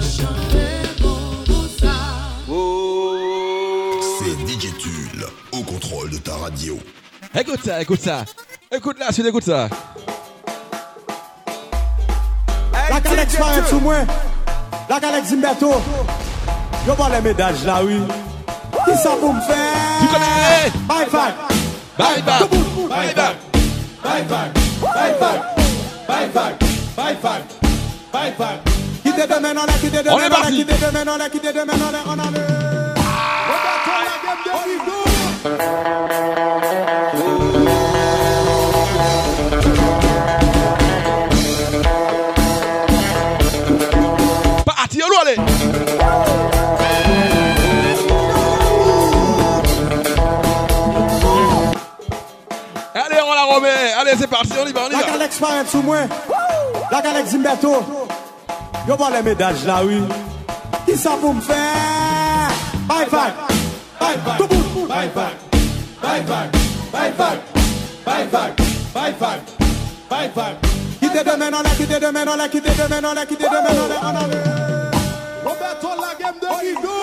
Chanter 0.00 1.02
bon 1.02 1.18
bon 1.46 1.68
ça 1.80 1.92
C'est 4.18 4.36
DJ 4.46 4.72
Tulle 4.78 5.26
au 5.52 5.62
contrôle 5.62 6.10
de 6.10 6.18
ta 6.18 6.36
radio. 6.36 6.78
Écoute 7.34 7.60
ça, 7.64 7.82
écoute 7.82 8.00
ça. 8.00 8.24
Écoute 8.70 8.96
la 9.00 9.10
suite, 9.10 9.26
écoute 9.26 9.42
ça. 9.42 9.68
La 12.88 13.00
Calex 13.00 13.36
Fire 13.36 13.68
sous 13.68 13.80
moi. 13.80 13.96
La 14.88 15.00
Calex 15.00 15.28
Zimberto. 15.28 15.72
Yo 16.86 16.94
pas 16.94 17.08
les 17.08 17.20
médailles 17.20 17.64
là, 17.64 17.80
oui. 17.84 18.00
Qui 18.84 18.94
ça 19.02 19.10
pour 19.20 19.32
me 19.32 19.40
Tu 19.40 19.46
faire? 19.46 19.56
connais? 20.12 20.70
Bye 20.86 21.06
bye. 21.10 21.34
Bye 21.96 22.22
bye. 22.22 22.48
Bye 22.88 23.14
bye. 23.14 23.34
Bye 24.02 24.22
bye. 24.24 24.52
Bye 24.82 25.18
bye. 25.18 25.40
Bye 26.06 26.28
bye. 26.34 26.54
Bye 26.96 27.16
bye. 27.22 27.42
Bye 28.12 28.32
bye. 28.38 28.58
Demain, 29.26 29.56
on 29.56 29.62
a 29.62 29.66
demain, 29.78 30.12
On 30.12 30.18
est 30.18 30.22
on 30.22 30.26
a 30.26 30.30
parti. 30.30 30.56
quitté 30.56 30.74
demain, 30.74 31.04
on 31.08 31.20
a 31.20 31.28
quitté 31.30 31.52
demain, 31.52 31.72
on 31.78 31.94
a 31.94 32.00
on 32.06 32.18
a 32.18 32.30
le. 32.30 32.40
Roberto, 33.48 33.92
la 34.04 34.16
game 34.22 34.42
de 34.44 34.50
Rigo. 34.64 34.98
Allez, 53.56 54.10
la 54.12 54.16
c'est 54.18 54.26
parti, 54.26 54.52
on 54.62 54.66
y 54.66 54.72
va, 54.72 54.80
on 54.86 54.88
y 54.88 54.92
La 54.92 54.98
va. 54.98 55.04
Calex 55.04 55.36
Fire 55.38 55.64
sous 55.70 55.82
moi. 55.82 55.98
La 56.90 57.00
Calex 57.02 57.30
Zimberto. 57.30 57.84
Yo 58.88 58.96
pas 58.96 59.10
les 59.10 59.22
médailles 59.22 59.64
là, 59.66 59.82
oui. 59.84 60.02
Qui 60.86 60.96
ça 60.96 61.10
pour 61.20 61.32
me 61.34 61.40
faire? 61.40 61.56
Bye 62.88 63.06
bye. 63.10 63.32
Bye 64.00 64.16
bye. 64.24 64.36
Tout. 64.38 64.48
Bye 64.86 65.08
bye. 65.14 65.24
Bye 66.02 66.22
bye. 66.22 66.50
Bye 66.92 67.12
bye. 67.16 67.38
Bye 68.04 68.26
bye. 68.30 68.52
Bye 68.94 69.12
bye. 69.18 69.40
Bye 70.10 70.28
bye. 70.34 70.56
Quittez 71.00 71.24
demain, 71.24 71.50
on 71.52 71.60
a 71.64 71.70
quitté 71.70 71.98
demain, 72.00 72.26
on 72.26 72.38
a 72.40 72.48
quitté 72.48 72.70
demain, 72.70 73.02
on 73.04 73.16
a 73.16 73.24
quitté 73.26 73.44
demain, 73.44 73.70
on 73.70 73.90
a 73.90 73.96
on 74.10 74.16
a 74.16 74.26
le. 74.26 74.38
Roberto, 75.44 75.88
la 76.00 76.14
game 76.18 76.38
de 76.40 76.48
Rigo. 76.60 77.00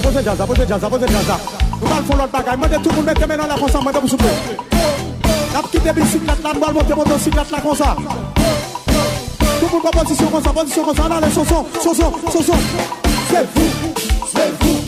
pose 0.00 0.22
jazz, 0.24 0.38
pose 0.46 0.66
jazz, 0.66 0.80
pose 0.90 1.06
jazz. 1.06 1.30
Mwen 1.80 1.90
bal 1.90 2.04
fon 2.08 2.16
lot 2.18 2.30
bagay, 2.32 2.56
mwen 2.56 2.82
tout 2.82 2.92
moun 2.92 3.04
mette 3.04 3.26
men 3.26 3.40
an 3.40 3.48
la 3.48 3.54
konsa, 3.58 3.80
mwen 3.80 3.94
de 3.94 4.00
mou 4.00 4.08
souple. 4.08 4.26
Nap 5.52 5.70
kite 5.70 5.94
bil 5.94 6.06
siklat 6.06 6.42
la, 6.42 6.54
mwen 6.54 6.74
monte 6.74 6.94
monte 6.96 7.18
siklat 7.20 7.50
la. 7.50 7.60
Tout 9.60 9.66
le 9.66 9.82
monde 9.82 9.90
posisyon 9.92 10.30
konsa, 10.30 10.52
posisyon 10.52 10.84
konsa, 10.84 11.08
nan 11.08 11.20
le 11.20 11.30
son 11.30 11.44
son, 11.44 11.64
son. 11.82 12.12
C'est 13.30 13.46
vous, 13.54 13.94
c'est 14.32 14.50
vous. 14.60 14.83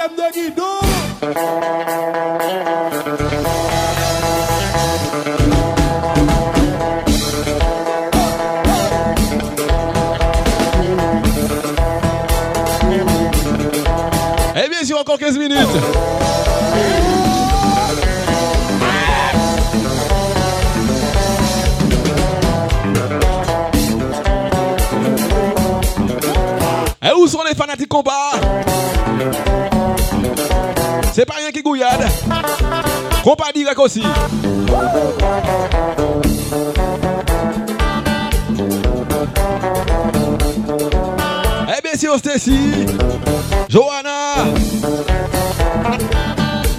Game 0.00 0.16
de 0.16 0.32
Guido. 0.32 0.62
Et 14.56 14.68
bien 14.68 14.84
sûr, 14.84 14.98
encore 14.98 15.18
15 15.18 15.38
minutes. 15.38 15.58
Et 27.02 27.12
où 27.12 27.26
sont 27.26 27.42
les 27.46 27.54
fanatiques 27.54 27.88
combat 27.88 28.29
Direct 33.54 33.78
aussi. 33.78 34.02
Eh 41.68 41.82
bien 41.82 41.98
sûr, 41.98 42.16
Stacy, 42.18 42.86
Johanna, 43.68 44.46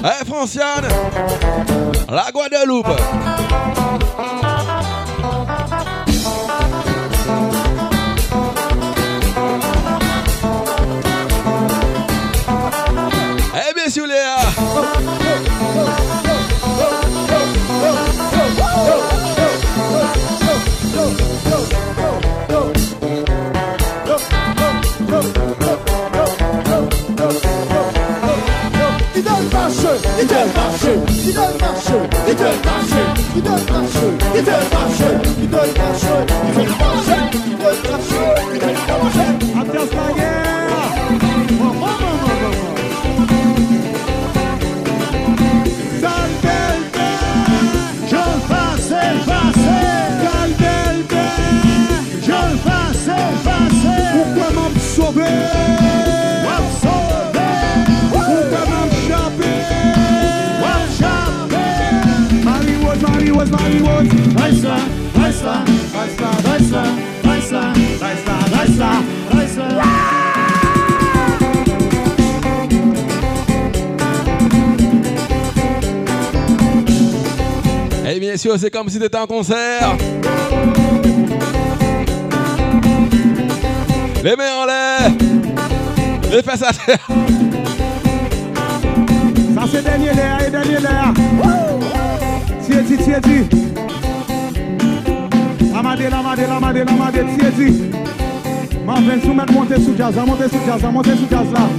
eh 0.04 0.26
Franciane, 0.26 0.88
la 2.10 2.32
Guadeloupe. 2.32 3.31
ils 33.44 33.50
veulent 33.50 33.70
marcher, 33.72 34.08
ils 34.36 34.44
veulent 34.44 34.70
marcher, 34.72 35.12
ils 35.42 35.50
veulent 35.50 35.76
marcher, 35.78 36.26
ils 36.48 36.54
veulent 36.54 36.78
marcher, 36.80 37.22
ils 37.48 37.58
veulent 37.58 37.84
marcher, 37.90 38.26
ils 38.54 38.60
veulent 38.60 38.80
marcher. 38.88 39.32
Attention, 39.62 39.98
la 39.98 40.14
guerre 40.14 40.51
Et 78.14 78.20
bien 78.20 78.36
sûr, 78.36 78.60
c'est 78.60 78.70
comme 78.70 78.90
si 78.90 79.00
c'était 79.00 79.16
un 79.16 79.26
concert. 79.26 79.96
Les 84.24 84.36
mains 84.36 84.44
en 84.62 84.66
l'air, 84.66 85.12
les 86.30 86.44
fesses 86.44 86.62
à 86.62 86.74
terre. 86.74 87.08
Ça 89.56 89.64
c'est 89.72 89.84
Daniel 89.84 90.20
Air 90.20 90.48
et 90.48 90.52
Daniel 90.52 90.86
Air. 90.86 91.81
tiezi, 92.84 92.98
tiezi. 92.98 93.48
Amade, 95.76 96.08
amade, 96.08 96.46
amade, 96.46 96.82
amade, 96.82 97.24
tiezi. 97.38 97.92
Mas 98.86 99.00
vem 99.06 99.22
sou 99.22 99.34
met 99.34 99.52
monte 99.52 99.80
sou 99.80 99.96
jazz 99.96 100.16
la, 100.16 100.26
monte 100.26 100.50
sou 100.50 100.60
jazz 100.66 100.82
la, 100.82 100.92
monte 100.92 101.16
sou 101.16 101.28
jazz 101.30 101.52
la. 101.52 101.70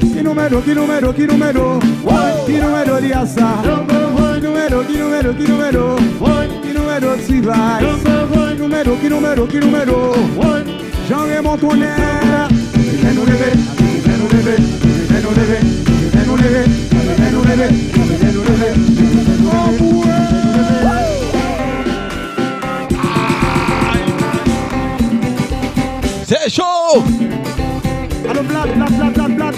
Ki 0.00 0.22
número, 0.22 0.62
que 0.62 0.74
número, 0.74 1.12
ki 1.12 1.26
número. 1.26 1.78
Ki 2.46 2.52
número 2.52 3.00
de 3.00 3.12
asa. 3.12 3.62
Ki 3.62 4.40
número, 4.46 4.84
que 4.84 4.98
número, 4.98 5.34
que 5.34 5.48
número. 5.48 5.96
Ki 6.62 6.72
número 6.74 7.16
si 7.26 7.40
vai. 7.40 7.84
Ki 7.84 8.58
número, 8.58 8.96
que 9.00 9.08
número, 9.08 9.46
que 9.46 9.60
número. 9.60 10.12
Jean 11.08 11.28
Raymond 11.28 11.58
Tonnerre. 11.58 12.48
Fais-nous 13.02 13.24
rêver. 13.24 13.73
C'est 26.26 26.50
chaud. 26.50 27.04
Allô, 28.28 28.42
Vlad, 28.42 28.68
Vlad, 28.74 28.92
Vlad, 28.92 29.14
Vlad, 29.14 29.32
Vlad. 29.36 29.54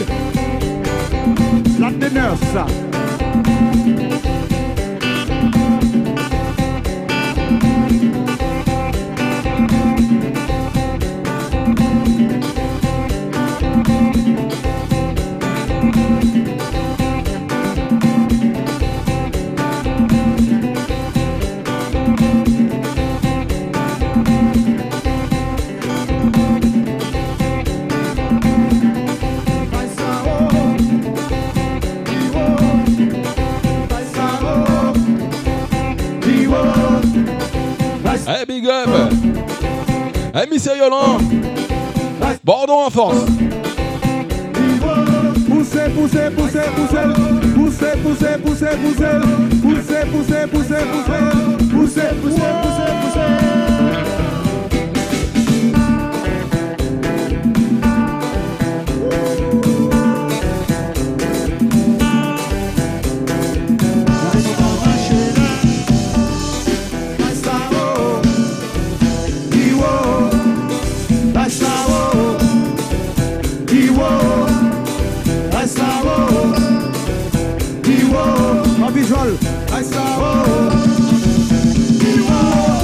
Vlad 1.78 1.98
de 1.98 2.09
nurse, 2.09 2.85
Eh, 40.38 40.46
monsieur 40.52 40.76
Yolande 40.76 41.22
Bordeaux 42.44 42.74
en 42.74 42.90
force. 42.90 43.24
Poussez, 45.48 45.88
poussez, 45.94 46.30
poussez, 46.36 46.60
poussez. 46.76 47.06
Poussez, 47.54 47.96
poussez, 48.02 48.36
poussez, 48.44 48.76
poussez. 48.76 49.16
Poussez, 49.62 50.04
poussez, 50.12 50.46
poussez, 50.52 50.84
poussez. 50.92 51.24
Poussez, 51.70 52.08
poussez, 52.20 52.50
poussez, 52.62 52.92
poussez. 53.00 53.75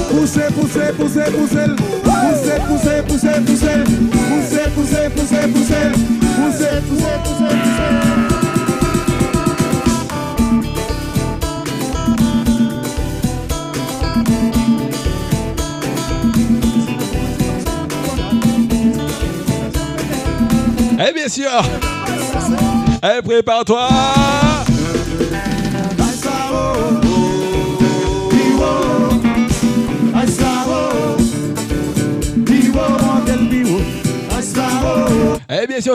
Poussez, 0.09 0.47
poussez, 0.55 0.93
poussez, 0.97 1.23
poussez. 1.31 1.67
Poussez, 2.01 2.59
poussez, 2.65 3.01
poussez, 3.05 3.41
poussez. 3.45 3.83
Poussez, 4.29 4.69
poussez, 4.73 5.09
poussez, 5.09 5.47
poussez. 5.49 5.91
Poussez, 6.37 6.75
poussez, 6.87 7.15
poussez, 7.23 7.53
poussez. 7.59 7.93
Eh 21.05 21.11
bien 21.13 21.27
sûr. 21.27 21.51
Eh, 23.03 23.21
prépare-toi. 23.21 24.52
Et 35.85 35.89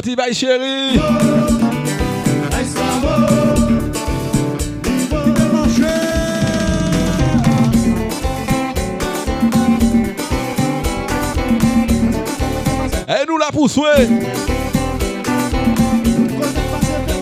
nous 13.27 13.39
la 13.39 13.47
poussons. 13.51 13.85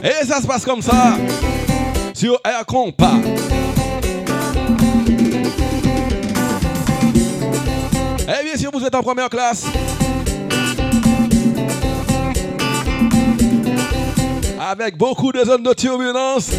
Et 0.03 0.27
ça 0.27 0.41
se 0.41 0.47
passe 0.49 0.65
comme 0.65 0.83
ça. 0.83 1.17
Sur 2.15 2.41
Air 2.45 2.67
Compa. 2.67 3.13
Et 8.23 8.45
bien 8.45 8.57
sûr, 8.57 8.73
vous 8.73 8.85
êtes 8.85 8.95
en 8.95 9.03
première 9.03 9.31
classe. 9.31 9.67
Avec 14.69 14.99
beaucoup 14.99 15.31
de 15.31 15.45
zones 15.45 15.63
de 15.63 15.73
turbulence. 15.75 16.51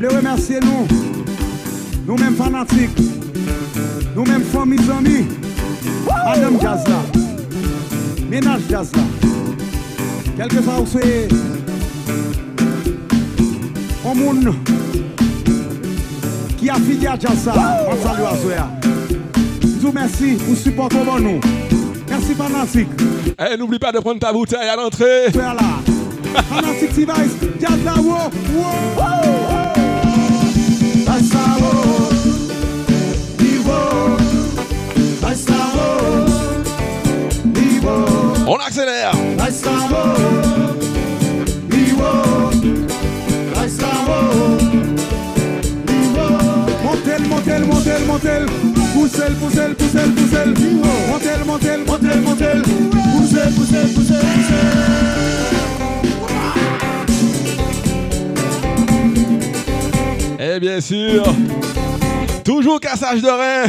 Je 0.00 0.06
veux 0.06 0.16
remercier 0.16 0.58
nous, 0.60 0.88
nous-mêmes 2.06 2.34
fanatiques, 2.34 2.96
nous-mêmes 4.16 4.42
familles, 4.44 4.90
amis, 4.90 5.26
Madame 6.06 6.58
là, 6.62 7.02
ménage 8.30 8.62
Diaz 8.62 8.90
là, 8.96 9.02
quel 10.38 10.48
que 10.48 10.62
soit 10.62 10.80
où 10.80 10.86
c'est, 10.86 11.28
au 14.02 14.14
monde 14.14 14.54
qui 16.56 16.70
a 16.70 16.74
fini 16.76 17.06
à 17.06 17.18
ça, 17.18 17.54
on 17.86 18.02
salue 18.02 18.24
à 18.24 18.34
vous 19.84 19.90
remercie. 19.90 20.36
Pour 20.36 20.56
support 20.56 20.88
pour 20.88 21.20
nous. 21.20 21.40
Merci 22.08 22.34
fanatique. 22.34 22.88
Et 23.38 23.56
n'oublie 23.56 23.78
pas 23.78 23.90
de 23.90 23.98
prendre 23.98 24.20
ta 24.20 24.32
bouteille 24.32 24.68
à 24.68 24.76
l'entrée. 24.76 25.26
On 38.46 38.56
accélère. 38.56 39.12
Montel, 46.84 47.22
montel, 47.28 47.64
montel, 47.64 48.04
montel. 48.06 48.46
Poussel, 48.92 49.32
poussel, 49.34 49.74
poussel, 49.74 50.10
poussel. 50.12 50.54
Montel, 51.08 51.44
montel, 51.46 51.80
montel, 51.84 52.20
montel. 52.20 52.62
Et 60.38 60.60
bien 60.60 60.80
sûr, 60.80 61.24
toujours 62.44 62.78
cassage 62.78 63.22
de 63.22 63.28
rein. 63.28 63.68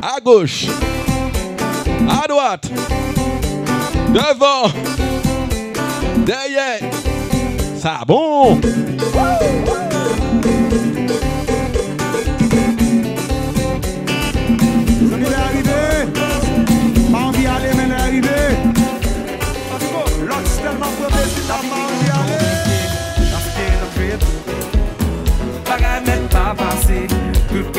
À 0.00 0.20
gauche. 0.20 0.66
À 2.08 2.26
droite. 2.26 2.70
Devant. 4.08 4.72
Derrière. 6.24 6.90
Ça 7.76 8.00
bon. 8.06 8.60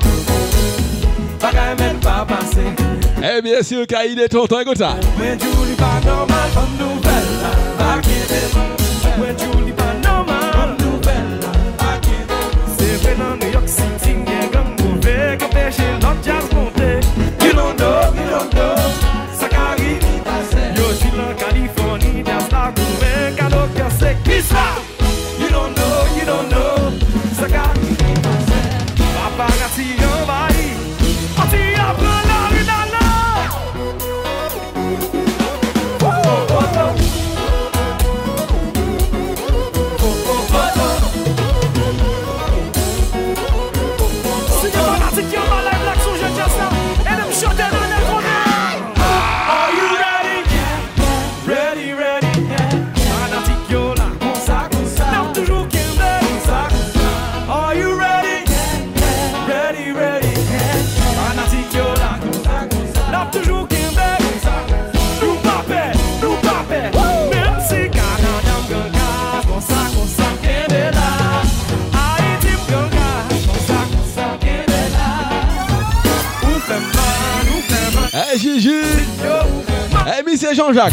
tout 0.00 0.24
Bagay 1.40 1.74
men 1.78 2.00
pa 2.00 2.24
pase. 2.28 2.64
Mwen 5.18 5.38
pa 5.76 6.00
normal 6.06 6.48
la 7.42 7.52
Bakide 7.78 8.40
Mwen 9.18 9.36
jou 9.38 9.53
eh 80.18 80.22
Monsieur 80.22 80.54
Jean-Jacques. 80.54 80.92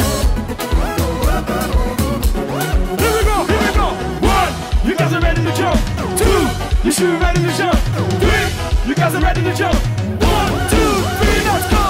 you 6.83 6.91
should 6.91 7.11
be 7.11 7.17
ready 7.17 7.41
to 7.41 7.51
jump. 7.57 7.79
Three, 8.19 8.89
you 8.89 8.95
guys 8.95 9.15
are 9.15 9.21
ready 9.21 9.41
to 9.43 9.53
jump. 9.53 9.75
One, 9.75 10.69
two, 10.69 10.91
three, 11.19 11.41
let's 11.45 11.67
go. 11.69 11.81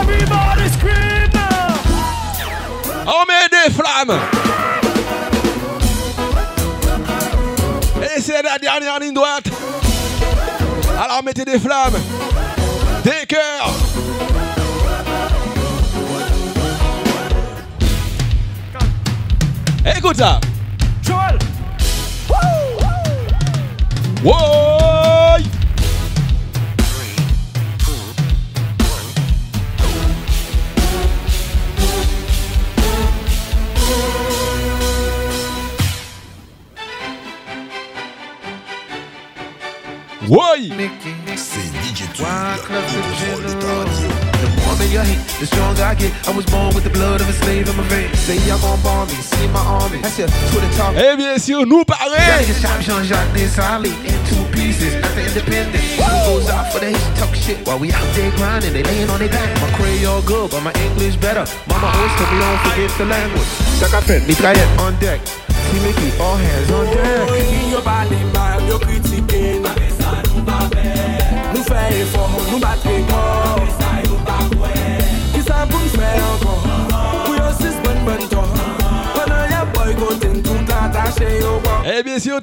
Everybody 0.00 0.68
scream 0.68 1.30
now. 1.32 1.76
On 3.06 3.24
met 3.26 3.48
des 3.50 3.70
flammes. 3.72 4.20
Et 8.16 8.20
c'est 8.20 8.42
la 8.42 8.58
dernière 8.58 8.98
ligne 9.00 9.14
droite. 9.14 9.46
Alors 11.02 11.22
mettez 11.24 11.44
des 11.44 11.58
flammes. 11.58 11.98
Des 13.02 13.26
cœurs. 13.26 13.73
guter. 20.04 20.43
Hate 56.96 57.16
talk 57.20 57.34
shit 57.34 57.58
while 57.66 57.78
we 57.78 57.92
out 57.92 58.14
there 58.14 58.30
grinding? 58.38 58.72
They 58.72 58.82
laying 58.82 59.10
on 59.10 59.18
their 59.18 59.28
back. 59.28 59.52
My 59.60 59.68
Creole 59.76 60.22
good, 60.22 60.50
but 60.52 60.62
my 60.62 60.72
English 60.72 61.16
better. 61.16 61.44
Mama 61.68 61.92
always 61.92 62.12
told 62.16 62.32
me 62.32 62.38
don't 62.40 62.60
forget 62.64 62.90
the 62.96 63.04
language. 63.04 63.50
Sacapet, 63.76 64.22
mitraillette 64.24 64.78
on 64.80 64.98
deck. 65.00 65.20
See 65.68 65.80
Mickey, 65.84 66.16
all 66.18 66.36
hands 66.36 66.70
on 66.70 66.86
deck. 66.86 67.28
Yo 67.70 67.82
bade 67.82 68.16
mal, 68.32 68.62
yo 68.66 68.78
kritike 68.78 69.60
Nou 71.52 71.62
fè 71.68 71.84
efor, 72.00 72.40
nou 72.48 72.58
batre 72.58 73.04
kor 73.10 73.60
Ki 75.34 75.44
sa 75.44 75.66
pou 75.68 75.84
n 75.84 75.92
fè 75.92 76.43
Eh 81.84 82.02
bien, 82.02 82.18
si 82.18 82.30
on 82.32 82.40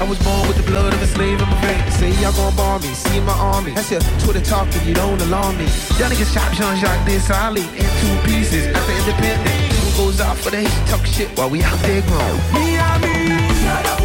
I 0.00 0.04
was 0.08 0.18
born 0.24 0.48
with 0.48 0.56
the 0.56 0.64
blood 0.70 0.92
of 0.92 1.00
a 1.00 1.06
slave 1.06 1.40
in 1.40 1.48
my 1.48 1.60
veins. 1.62 1.94
Say 1.94 2.10
y'all 2.20 2.32
gon' 2.32 2.54
bomb 2.56 2.82
me, 2.82 2.92
see 2.94 3.20
my 3.20 3.32
army. 3.32 3.72
That's 3.72 3.90
your 3.90 4.00
Twitter 4.18 4.40
talk 4.40 4.66
and 4.74 4.86
you 4.86 4.94
don't 4.94 5.20
alarm 5.22 5.56
me. 5.56 5.64
Y'all 5.98 6.10
niggas 6.10 6.32
shot 6.34 6.52
Jean-Jacques 6.52 7.06
Desali 7.06 7.64
in 7.78 7.88
two 8.02 8.14
pieces. 8.26 8.66
Not 8.72 8.86
the 8.86 8.94
independent. 8.98 9.72
Who 9.72 10.04
goes 10.04 10.20
out 10.20 10.36
for 10.36 10.50
the 10.50 10.60
hate 10.66 10.88
talk 10.88 11.06
shit 11.06 11.28
while 11.38 11.50
we 11.50 11.62
out 11.62 11.78
there 11.80 12.02
grown? 12.02 12.38
Miami, 12.52 13.12
New 13.28 13.38
York 13.38 14.03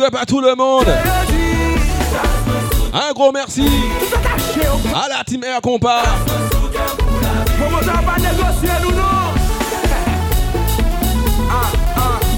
big 0.00 0.20
à 0.20 0.26
tout 0.26 0.40
le 0.40 0.54
monde. 0.54 0.86
Un 2.92 3.12
gros 3.12 3.32
merci 3.32 3.66
à 4.94 5.08
la 5.08 5.24
team 5.24 5.44
Air 5.44 5.60
Compa. 5.60 6.02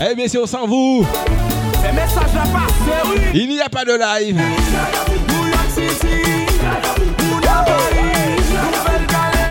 Eh 0.04 0.14
bien, 0.16 0.26
c'est 0.28 0.46
sans 0.46 0.66
vous, 0.66 1.06
il 3.34 3.48
n'y 3.48 3.60
a 3.60 3.68
pas 3.68 3.84
de 3.84 3.92
live. 3.92 4.40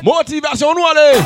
Motivation, 0.04 0.74
nous 0.76 0.86
allez. 0.88 1.20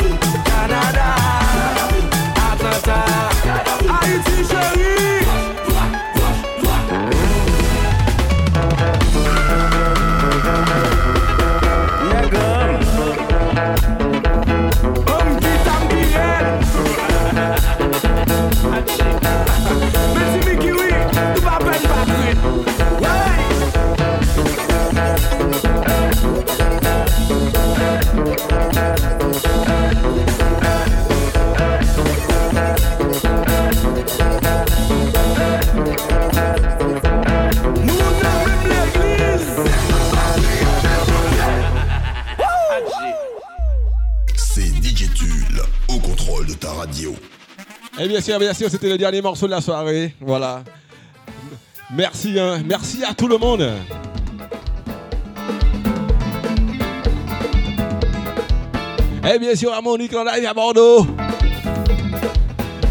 Bien 48.15 48.21
sûr, 48.21 48.39
bien 48.39 48.53
sûr, 48.53 48.69
c'était 48.69 48.87
le 48.87 48.97
dernier 48.97 49.21
morceau 49.21 49.45
de 49.45 49.51
la 49.51 49.59
soirée. 49.59 50.15
Voilà. 50.21 50.63
Merci, 51.93 52.39
hein. 52.39 52.63
merci 52.65 53.03
à 53.03 53.13
tout 53.13 53.27
le 53.27 53.37
monde. 53.37 53.69
Et 59.29 59.37
bien 59.37 59.53
sûr, 59.53 59.73
à 59.73 59.81
Monique 59.81 60.15
en 60.15 60.23
live 60.23 60.45
à 60.45 60.53
Bordeaux. 60.53 61.05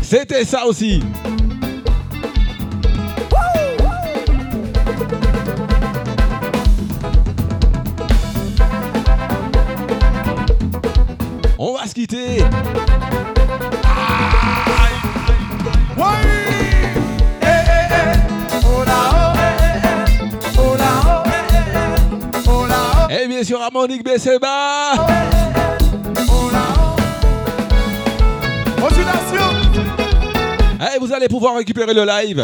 C'était 0.03 0.45
ça 0.45 0.67
aussi. 0.67 1.01
Pouvoir 31.45 31.59
récupérer 31.59 31.93
le 31.93 32.07
live. 32.07 32.43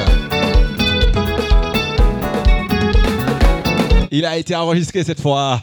Il 4.10 4.27
a 4.27 4.36
été 4.36 4.55
enregistré 4.55 5.02
cette 5.05 5.22
fois. 5.22 5.59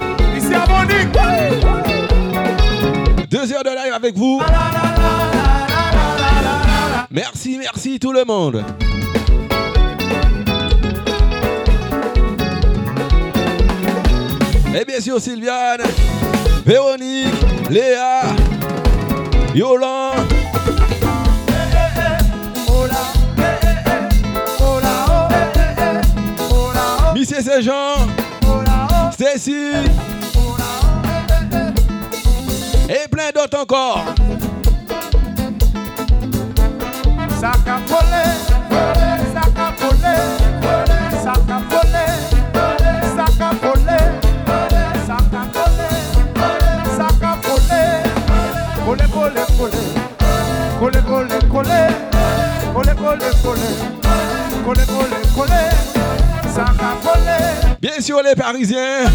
Deux 3.29 3.53
heures 3.53 3.63
de 3.63 3.69
live 3.69 3.93
avec 3.93 4.17
vous. 4.17 4.41
Merci, 7.11 7.59
merci 7.59 7.99
tout 7.99 8.11
le 8.11 8.25
monde. 8.25 8.65
Et 14.75 14.83
bien 14.83 14.99
sûr 14.99 15.21
Sylviane, 15.21 15.83
Véronique, 16.65 17.35
Léa, 17.69 18.21
Yolande. 19.53 20.06
Monsieur 27.37 27.51
Saint-Jean, 27.51 28.07
Stacy 29.11 29.71
et 32.89 33.07
plein 33.09 33.29
d'autres 33.35 33.61
encore. 33.61 34.05
Sac 37.39 37.67
à 37.67 37.77
voler, 37.85 38.31
sac 39.35 39.55
à 39.55 39.71
voler, 39.77 40.17
sac 41.21 41.47
à 41.47 41.59
voler, 41.69 42.17
sac 43.15 43.57
Bien 57.79 58.01
sûr 58.01 58.21
les 58.23 58.35
Parisiens. 58.35 59.05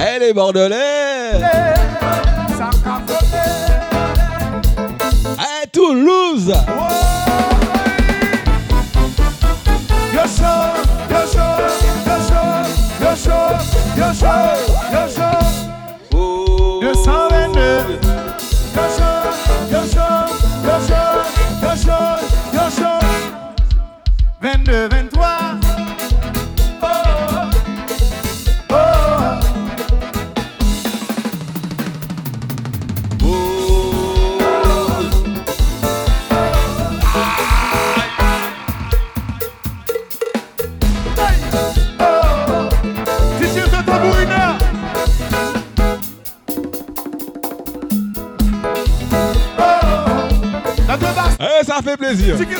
Et 0.00 0.18
les 0.18 0.32
Bordelais 0.32 1.40
et 5.62 5.66
Toulouse. 5.70 6.54
Yo 10.14 10.22
plaisir. 52.16 52.55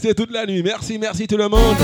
Toute 0.00 0.30
la 0.30 0.46
nuit. 0.46 0.62
Merci, 0.62 0.98
merci 0.98 1.26
tout 1.26 1.36
le 1.36 1.48
monde. 1.48 1.76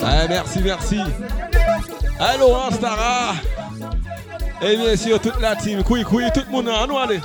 Eh, 0.00 0.28
merci, 0.28 0.60
merci. 0.62 1.00
Allô, 2.18 2.56
Stara. 2.72 3.34
Et 4.60 4.76
bien 4.76 4.96
sûr, 4.96 5.20
toute 5.20 5.40
la 5.40 5.56
team. 5.56 5.82
Koui, 5.82 6.04
koui, 6.04 6.24
tout 6.32 6.42
le 6.46 6.52
monde. 6.52 6.68
À 6.68 6.86
nous, 6.86 6.98
allez. 6.98 7.20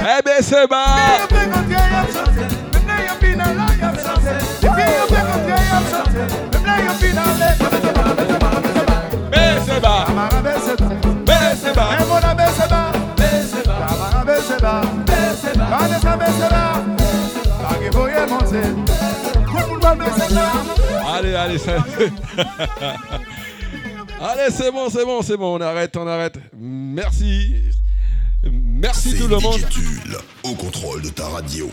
Eh 0.00 0.22
ben, 0.24 0.40
c'est 0.40 0.66
bas. 0.66 0.86
Allez, 21.06 21.34
allez. 21.34 21.60
Allez, 24.20 24.50
c'est 24.50 24.72
bon, 24.72 24.88
c'est 24.90 25.04
bon, 25.04 25.22
c'est 25.22 25.36
bon, 25.36 25.58
on 25.58 25.60
arrête, 25.60 25.96
on 25.96 26.06
arrête. 26.06 26.38
Merci. 26.56 27.54
Merci 28.50 29.18
tout 29.18 29.28
le 29.28 29.38
monde. 29.38 29.60
au 30.44 30.54
contrôle 30.54 31.02
de 31.02 31.10
ta 31.10 31.26
radio. 31.28 31.70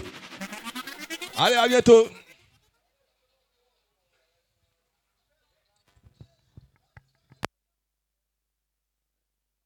Allez, 1.38 1.56
à 1.56 1.68
bientôt. 1.68 2.08